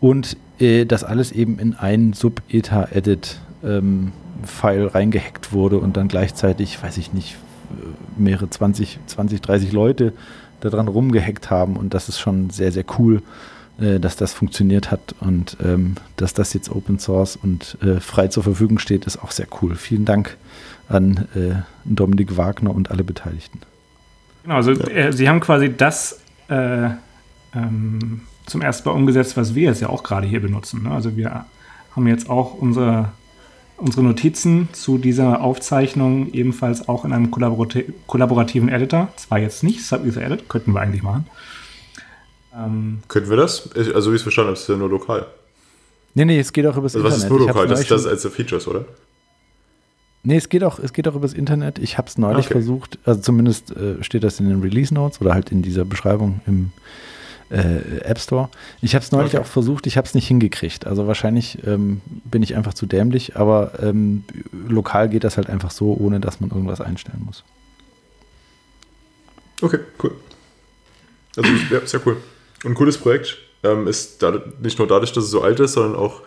[0.00, 7.12] und äh, das alles eben in einen Sub-ETA-Edit-File reingehackt wurde und dann gleichzeitig, weiß ich
[7.12, 7.36] nicht,
[7.70, 10.12] äh, mehrere 20, 20, 30 Leute
[10.60, 13.22] daran rumgehackt haben und das ist schon sehr, sehr cool,
[13.80, 18.28] äh, dass das funktioniert hat und ähm, dass das jetzt Open Source und äh, frei
[18.28, 19.74] zur Verfügung steht, ist auch sehr cool.
[19.74, 20.36] Vielen Dank
[20.88, 23.60] an äh, Dominik Wagner und alle Beteiligten.
[24.42, 26.90] Genau, also äh, sie haben quasi das äh,
[27.54, 30.82] ähm, zum ersten Mal umgesetzt, was wir jetzt ja auch gerade hier benutzen.
[30.82, 30.90] Ne?
[30.90, 31.44] Also wir
[31.96, 33.12] haben jetzt auch unsere,
[33.76, 39.08] unsere Notizen zu dieser Aufzeichnung ebenfalls auch in einem kollaborati kollaborativen Editor.
[39.16, 41.26] Zwar jetzt nicht Sub-User Edit, könnten wir eigentlich machen.
[42.54, 43.70] Ähm, Könnten wir das?
[43.76, 45.26] Ich- Also, wie ich es verstanden habe, ist es ja nur lokal.
[46.14, 47.38] Nee, nee, es geht auch übers Also, was ist Internet.
[47.40, 47.68] nur lokal?
[47.68, 48.84] Das, das schon- als Features, oder?
[50.22, 51.78] Nee, es geht auch, es geht auch übers Internet.
[51.78, 52.54] Ich habe es neulich Okay.
[52.54, 56.40] versucht, also zumindest äh, steht das in den Release Notes oder halt in dieser Beschreibung
[56.46, 56.72] im
[57.50, 58.48] äh, App Store.
[58.80, 59.42] Ich habe es neulich Okay.
[59.42, 60.86] auch versucht, ich habe es nicht hingekriegt.
[60.86, 64.24] Also wahrscheinlich ähm, bin ich einfach zu dämlich, aber ähm,
[64.68, 67.44] lokal geht das halt einfach so, ohne dass man irgendwas einstellen muss.
[69.62, 70.12] Okay, cool.
[71.36, 72.16] Also, ja, sehr cool.
[72.64, 73.38] Und ein cooles Projekt.
[73.62, 76.22] Ähm, ist da, nicht nur dadurch, dass es so alt ist, sondern auch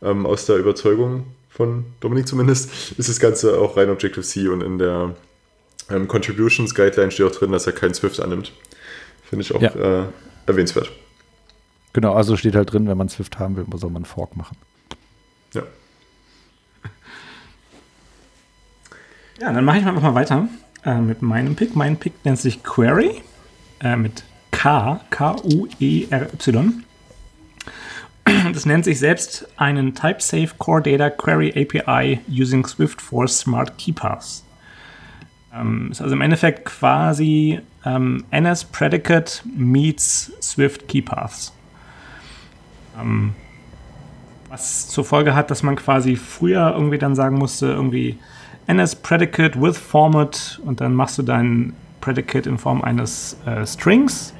[0.00, 4.78] ähm, aus der Überzeugung von Dominik zumindest, ist das Ganze auch rein Objective-C und in
[4.78, 5.14] der
[5.90, 8.52] ähm, Contributions Guideline steht auch drin, dass er kein Swift annimmt.
[9.28, 10.02] Finde ich auch Ja.
[10.04, 10.04] äh,
[10.48, 10.90] erwähnenswert.
[11.92, 14.56] Genau, also steht halt drin, wenn man Swift haben will, soll man einen Fork machen.
[15.54, 15.62] Ja.
[19.40, 20.48] Ja, dann mache ich einfach mal weiter
[20.84, 21.76] äh, mit meinem Pick.
[21.76, 23.22] Mein Pick nennt sich Query
[23.80, 26.84] äh, mit K, K-U-E-R-Y.
[28.52, 34.44] Das nennt sich selbst einen Type-Safe Core Data Query API using Swift for Smart Keypaths.
[35.54, 41.52] Ähm, ist also im Endeffekt quasi ähm, NS Predicate meets Swift Keypaths.
[43.00, 43.34] Ähm,
[44.48, 48.18] was zur Folge hat, dass man quasi früher irgendwie dann sagen musste, irgendwie
[48.66, 54.34] NS Predicate with Format und dann machst du dein Predicate in Form eines äh, Strings,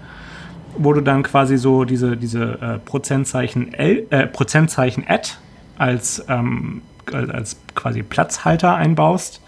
[0.77, 5.31] wo du dann quasi so diese, diese äh, Prozentzeichen, L, äh, Prozentzeichen add
[5.77, 6.83] als, ähm,
[7.13, 9.41] als- als quasi Platzhalter einbaust,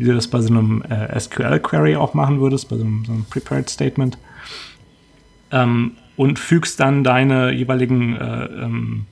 [0.00, 3.12] wie du das bei so einem äh, SQL-Query auch machen würdest, bei so einem, so
[3.12, 4.16] einem Prepared Statement.
[5.52, 9.04] Ähm, und fügst dann deine jeweiligen äh, ähm,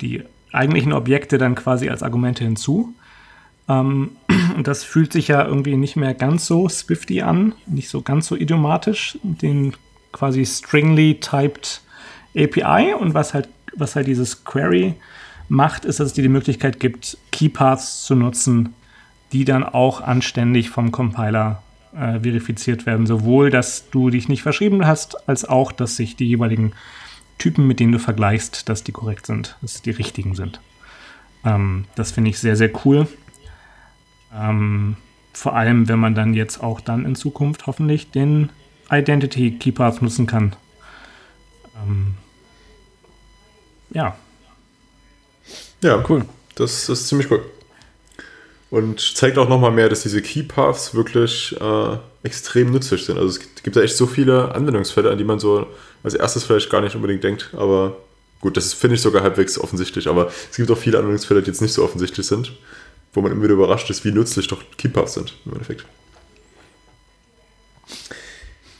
[0.00, 2.92] die eigentlichen Objekte dann quasi als Argumente hinzu.
[3.68, 4.10] Ähm,
[4.56, 8.26] und das fühlt sich ja irgendwie nicht mehr ganz so Swifty an, nicht so ganz
[8.26, 9.74] so idiomatisch, den
[10.10, 11.82] quasi stringly typed
[12.36, 14.94] API und was halt, was halt dieses Query
[15.48, 18.74] macht, ist, dass es dir die Möglichkeit gibt, Keypaths zu nutzen,
[19.32, 21.62] die dann auch anständig vom Compiler
[21.94, 23.06] äh, verifiziert werden.
[23.06, 26.72] Sowohl, dass du dich nicht verschrieben hast, als auch, dass sich die jeweiligen
[27.38, 30.60] Typen, mit denen du vergleichst, dass die korrekt sind, dass die richtigen sind.
[31.44, 33.08] Ähm, das finde ich sehr, sehr cool.
[34.34, 34.96] Ähm,
[35.32, 38.50] vor allem, wenn man dann jetzt auch dann in Zukunft hoffentlich den
[38.90, 40.56] Identity Keeper nutzen kann.
[41.82, 42.14] Ähm,
[43.90, 44.16] ja.
[45.82, 46.24] Ja, cool.
[46.54, 47.44] Das, das ist ziemlich cool.
[48.68, 53.16] Und zeigt auch nochmal mehr, dass diese Key Paths wirklich äh, extrem nützlich sind.
[53.16, 55.66] Also es gibt da echt so viele Anwendungsfälle, an die man so
[56.02, 57.50] als erstes vielleicht gar nicht unbedingt denkt.
[57.56, 57.96] Aber
[58.40, 60.08] gut, das finde ich sogar halbwegs offensichtlich.
[60.08, 62.52] Aber es gibt auch viele Anwendungsfälle, die jetzt nicht so offensichtlich sind,
[63.14, 65.84] wo man immer wieder überrascht ist, wie nützlich doch Key Paths sind im Endeffekt.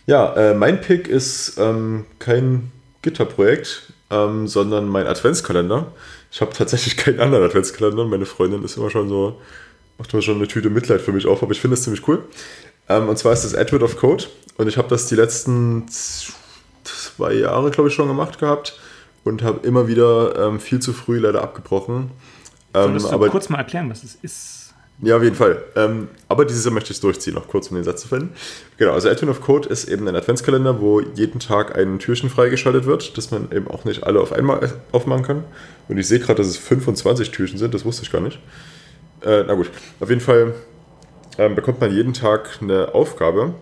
[0.07, 2.71] Ja, äh, mein Pick ist ähm, kein
[3.03, 5.93] Gitterprojekt, ähm, sondern mein Adventskalender.
[6.31, 8.05] Ich habe tatsächlich keinen anderen Adventskalender.
[8.05, 9.41] Meine Freundin ist immer schon so,
[9.99, 12.25] macht immer schon eine Tüte Mitleid für mich auf, aber ich finde es ziemlich cool.
[12.89, 14.25] Ähm, und zwar ist das Edward of Code
[14.57, 18.79] und ich habe das die letzten zwei Jahre, glaube ich, schon gemacht gehabt
[19.25, 22.11] und habe immer wieder ähm, viel zu früh leider abgebrochen.
[22.73, 24.75] Solltest ähm, du kurz mal erklären, was es ist?
[25.03, 25.63] Ja, auf jeden Fall.
[25.75, 28.33] Ähm, aber dieses Jahr möchte ich es durchziehen, noch kurz, um den Satz zu finden.
[28.79, 32.87] Genau, also Advent of Code ist eben ein Adventskalender, wo jeden Tag ein Türchen freigeschaltet
[32.87, 35.45] wird, dass man eben auch nicht alle auf einmal aufmachen kann.
[35.89, 38.39] Und ich sehe gerade, dass es 25 Türchen sind, das wusste ich gar nicht.
[39.23, 40.55] Äh, na gut, auf jeden Fall
[41.39, 43.55] ähm, bekommt man jeden Tag eine Aufgabe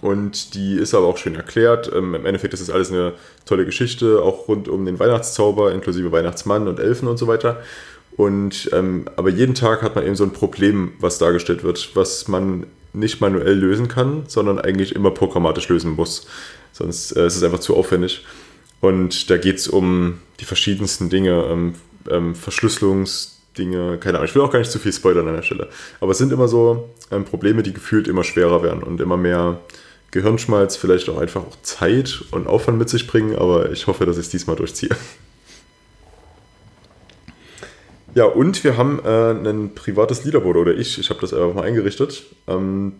[0.00, 1.90] und die ist aber auch schön erklärt.
[1.94, 3.14] Ähm, Im Endeffekt ist es alles eine
[3.44, 7.62] tolle Geschichte, auch rund um den Weihnachtszauber, inklusive Weihnachtsmann und Elfen und so weiter.
[8.16, 12.26] Und ähm, aber jeden Tag hat man eben so ein Problem, was dargestellt wird, was
[12.26, 16.26] man nicht manuell lösen kann, sondern eigentlich immer programmatisch lösen muss.
[16.72, 18.24] Sonst äh, ist es einfach zu aufwendig.
[18.80, 21.74] Und da geht es um die verschiedensten Dinge, ähm,
[22.10, 22.34] ähm,
[23.58, 24.28] Verschlüsselungsdinge, keine Ahnung.
[24.28, 25.68] Ich will auch gar nicht zu viel spoilern an der Stelle.
[26.00, 29.60] Aber es sind immer so ähm, Probleme, die gefühlt immer schwerer werden und immer mehr
[30.10, 33.36] Gehirnschmalz, vielleicht auch einfach auch Zeit und Aufwand mit sich bringen.
[33.36, 34.90] Aber ich hoffe, dass ich es diesmal durchziehe.
[38.14, 41.64] Ja, und wir haben äh, ein privates Leaderboard, oder ich, ich habe das einfach mal
[41.64, 42.24] eingerichtet.
[42.46, 42.94] Ähm,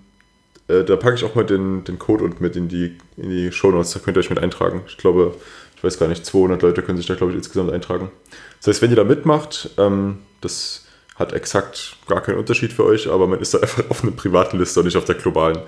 [0.68, 3.50] äh, da packe ich auch mal den, den Code und mit in die, in die
[3.50, 4.82] Shownotes, da könnt ihr euch mit eintragen.
[4.86, 5.34] Ich glaube,
[5.78, 8.10] ich weiß gar nicht, 200 Leute können sich da, glaube ich, insgesamt eintragen.
[8.58, 13.08] Das heißt, wenn ihr da mitmacht, ähm, das hat exakt gar keinen Unterschied für euch,
[13.08, 15.60] aber man ist da einfach auf einer privaten Liste und nicht auf der globalen.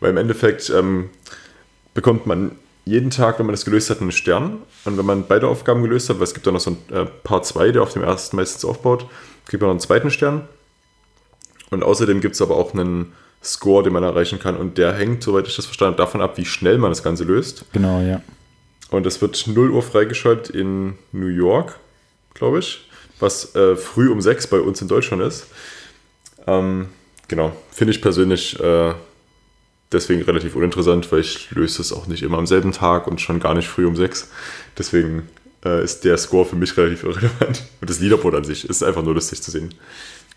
[0.00, 1.08] Weil im Endeffekt ähm,
[1.94, 2.52] bekommt man
[2.84, 4.58] jeden Tag, wenn man das gelöst hat, einen Stern.
[4.84, 7.06] Und wenn man beide Aufgaben gelöst hat, weil es gibt da noch so ein äh,
[7.06, 9.06] Part 2, der auf dem ersten meistens aufbaut,
[9.46, 10.46] kriegt man noch einen zweiten Stern.
[11.70, 14.58] Und außerdem gibt es aber auch einen Score, den man erreichen kann.
[14.58, 17.24] Und der hängt, soweit ich das verstanden habe, davon ab, wie schnell man das Ganze
[17.24, 17.64] löst.
[17.72, 18.20] Genau, ja.
[18.94, 21.78] Und das wird 0 Uhr freigeschaltet in New York,
[22.34, 22.88] glaube ich.
[23.18, 25.46] Was äh, früh um 6 bei uns in Deutschland ist.
[26.46, 26.88] Ähm,
[27.28, 28.94] genau, finde ich persönlich äh,
[29.92, 33.40] deswegen relativ uninteressant, weil ich löse es auch nicht immer am selben Tag und schon
[33.40, 34.30] gar nicht früh um sechs.
[34.76, 35.28] Deswegen
[35.64, 37.62] äh, ist der Score für mich relativ irrelevant.
[37.80, 39.74] Und das Leaderboard an sich ist einfach nur lustig zu sehen.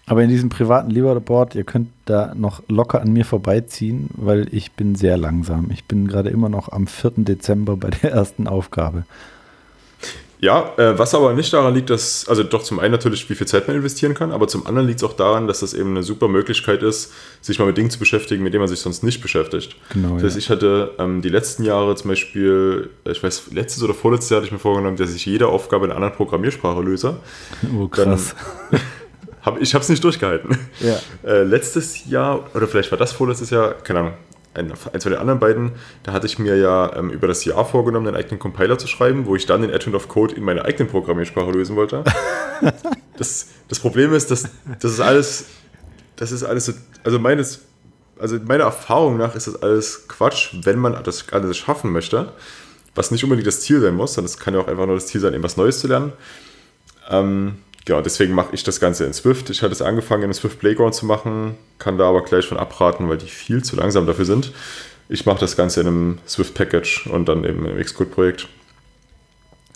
[0.08, 4.72] Aber in diesem privaten Leaderboard, ihr könnt da noch locker an mir vorbeiziehen, weil ich
[4.72, 5.70] bin sehr langsam.
[5.72, 7.12] Ich bin gerade immer noch am 4.
[7.18, 9.04] Dezember bei der ersten Aufgabe.
[10.40, 13.48] Ja, äh, was aber nicht daran liegt, dass, also doch zum einen natürlich, wie viel
[13.48, 16.04] Zeit man investieren kann, aber zum anderen liegt es auch daran, dass das eben eine
[16.04, 19.22] super Möglichkeit ist, sich mal mit Dingen zu beschäftigen, mit denen man sich sonst nicht
[19.22, 19.76] beschäftigt.
[19.94, 20.14] Genau.
[20.14, 20.40] Das heißt, ja.
[20.40, 24.46] ich hatte ähm, die letzten Jahre zum Beispiel, ich weiß, letztes oder vorletztes Jahr hatte
[24.46, 27.18] ich mir vorgenommen, dass ich jede Aufgabe in einer anderen Programmiersprache löse.
[27.76, 28.36] Oh, krass.
[28.70, 28.80] Dann,
[29.48, 30.58] hab, ich habe es nicht durchgehalten.
[30.80, 30.98] Ja.
[31.24, 34.14] Äh, letztes Jahr, oder vielleicht war das vorletztes Jahr, keine Ahnung,
[34.54, 35.72] ein, eins von den anderen beiden,
[36.04, 39.26] da hatte ich mir ja ähm, über das Jahr vorgenommen, einen eigenen Compiler zu schreiben,
[39.26, 42.04] wo ich dann den Advent of Code in meiner eigenen Programmiersprache lösen wollte.
[43.18, 45.46] das, das Problem ist, dass das ist alles,
[46.16, 46.74] das ist alles so,
[47.04, 47.62] also meines,
[48.20, 52.32] also meiner Erfahrung nach ist das alles Quatsch, wenn man das alles schaffen möchte,
[52.96, 55.08] was nicht unbedingt das Ziel sein muss, sondern es kann ja auch einfach nur das
[55.08, 56.14] Ziel sein, etwas Neues zu lernen.
[57.10, 59.50] Ähm, Genau, deswegen mache ich das Ganze in Swift.
[59.50, 63.08] Ich hatte es angefangen, in Swift Playground zu machen, kann da aber gleich von abraten,
[63.08, 64.52] weil die viel zu langsam dafür sind.
[65.08, 68.50] Ich mache das Ganze in einem Swift Package und dann eben im Xcode-Projekt.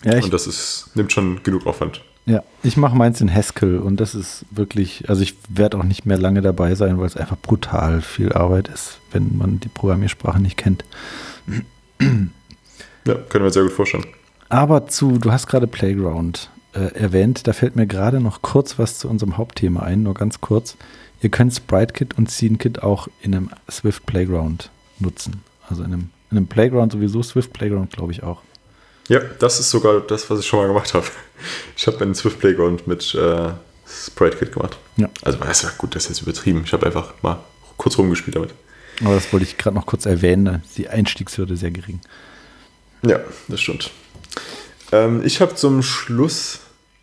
[0.04, 2.02] Ja, und das ist, nimmt schon genug Aufwand.
[2.26, 6.04] Ja, ich mache meins in Haskell und das ist wirklich, also ich werde auch nicht
[6.04, 10.38] mehr lange dabei sein, weil es einfach brutal viel Arbeit ist, wenn man die Programmiersprache
[10.38, 10.84] nicht kennt.
[13.06, 14.04] Ja, können wir sehr gut vorstellen.
[14.50, 17.46] Aber zu, du hast gerade Playground äh, erwähnt.
[17.46, 20.76] Da fällt mir gerade noch kurz was zu unserem Hauptthema ein, nur ganz kurz.
[21.20, 26.38] Ihr könnt SpriteKit und SceneKit auch in einem Swift Playground nutzen, also in einem in
[26.38, 28.40] einem Playground sowieso, Swift Playground glaube ich auch.
[29.08, 31.06] Ja, das ist sogar das, was ich schon mal gemacht habe.
[31.76, 33.50] Ich habe einen Swift Playground mit äh,
[33.86, 34.78] Sprite Kit gemacht.
[34.96, 35.10] Ja.
[35.22, 36.62] Also, das war gut, das ist jetzt übertrieben.
[36.64, 37.40] Ich habe einfach mal
[37.76, 38.54] kurz rumgespielt damit.
[39.04, 42.00] Aber das wollte ich gerade noch kurz erwähnen, ist die Einstiegshürde sehr gering.
[43.02, 43.90] Ja, das stimmt.
[44.92, 46.60] Ähm, ich habe zum Schluss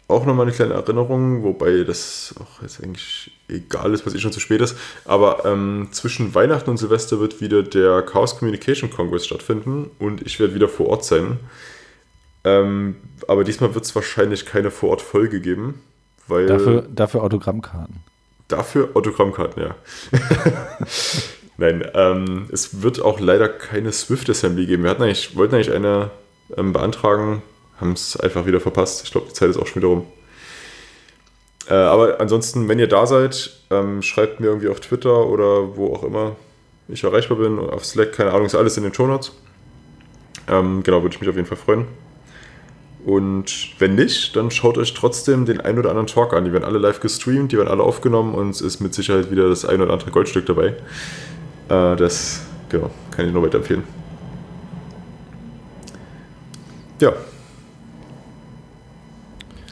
[0.09, 4.31] auch nochmal eine kleine Erinnerung, wobei das auch jetzt eigentlich egal ist, was eh schon
[4.31, 4.75] zu spät ist.
[5.05, 10.39] Aber ähm, zwischen Weihnachten und Silvester wird wieder der Chaos Communication Congress stattfinden und ich
[10.39, 11.39] werde wieder vor Ort sein.
[12.43, 12.95] Ähm,
[13.27, 15.81] aber diesmal wird es wahrscheinlich keine Vor-Ort-Folge geben,
[16.27, 16.47] weil.
[16.47, 17.97] Dafür, dafür Autogrammkarten.
[18.47, 19.75] Dafür Autogrammkarten, ja.
[21.57, 24.83] Nein, ähm, es wird auch leider keine Swift Assembly geben.
[24.83, 26.09] Wir hatten eigentlich, wollten eigentlich eine
[26.55, 27.43] ähm, beantragen,
[27.79, 29.03] haben es einfach wieder verpasst.
[29.03, 30.07] Ich glaube, die Zeit ist auch schon wieder rum.
[31.69, 35.93] Äh, aber ansonsten, wenn ihr da seid, ähm, schreibt mir irgendwie auf Twitter oder wo
[35.93, 36.35] auch immer
[36.87, 39.31] ich erreichbar bin, auf Slack, keine Ahnung, ist alles in den Show Notes.
[40.47, 41.85] Ähm, genau, würde ich mich auf jeden Fall freuen.
[43.05, 46.45] Und wenn nicht, dann schaut euch trotzdem den ein oder anderen Talk an.
[46.45, 49.47] Die werden alle live gestreamt, die werden alle aufgenommen und es ist mit Sicherheit wieder
[49.47, 50.75] das ein oder andere Goldstück dabei.
[51.69, 53.83] Äh, das genau, kann ich nur weiterempfehlen.
[56.99, 57.13] Ja.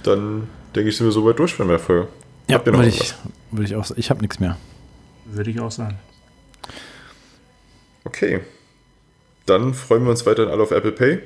[0.04, 2.08] Dann denke ich, sind wir soweit durch mit der Folge.
[2.48, 3.14] Ja, Habt ihr noch würde ich,
[3.52, 3.90] würde ich auch.
[3.96, 4.58] Ich habe nichts mehr.
[5.26, 6.00] Würde ich auch sagen.
[8.06, 8.42] Okay.
[9.46, 11.20] Dann freuen wir uns weiterhin alle auf Apple Pay.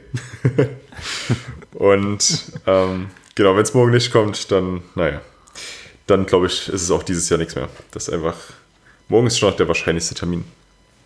[1.73, 5.21] Und ähm, genau, wenn es morgen nicht kommt, dann, naja,
[6.07, 7.69] dann glaube ich, ist es auch dieses Jahr nichts mehr.
[7.91, 8.35] Das ist einfach,
[9.09, 10.43] morgen ist schon noch der wahrscheinlichste Termin.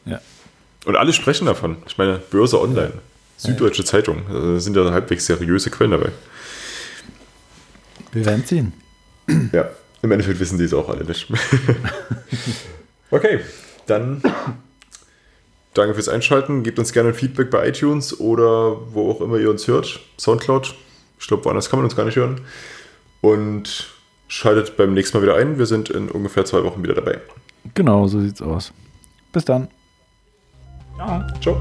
[0.05, 0.20] Ja.
[0.86, 1.78] Und alle sprechen davon.
[1.88, 2.93] Ich meine, Börse Online,
[3.38, 6.11] Süddeutsche Zeitung, also sind ja halbwegs seriöse Quellen dabei.
[8.16, 8.74] Wir werden sehen.
[9.51, 9.70] Ja,
[10.01, 11.28] im Endeffekt wissen die es auch alle nicht.
[13.11, 13.41] okay,
[13.88, 14.22] dann
[15.74, 16.63] danke fürs Einschalten.
[16.63, 19.99] Gebt uns gerne ein Feedback bei iTunes oder wo auch immer ihr uns hört.
[20.18, 20.74] Soundcloud.
[21.20, 22.41] Ich glaube, woanders kann man uns gar nicht hören.
[23.20, 23.88] Und
[24.28, 25.57] schaltet beim nächsten Mal wieder ein.
[25.57, 27.20] Wir sind in ungefähr zwei Wochen wieder dabei.
[27.74, 28.72] Genau, so sieht's aus.
[29.34, 29.68] Bis dann.
[30.97, 31.28] Ja.
[31.41, 31.59] Ciao.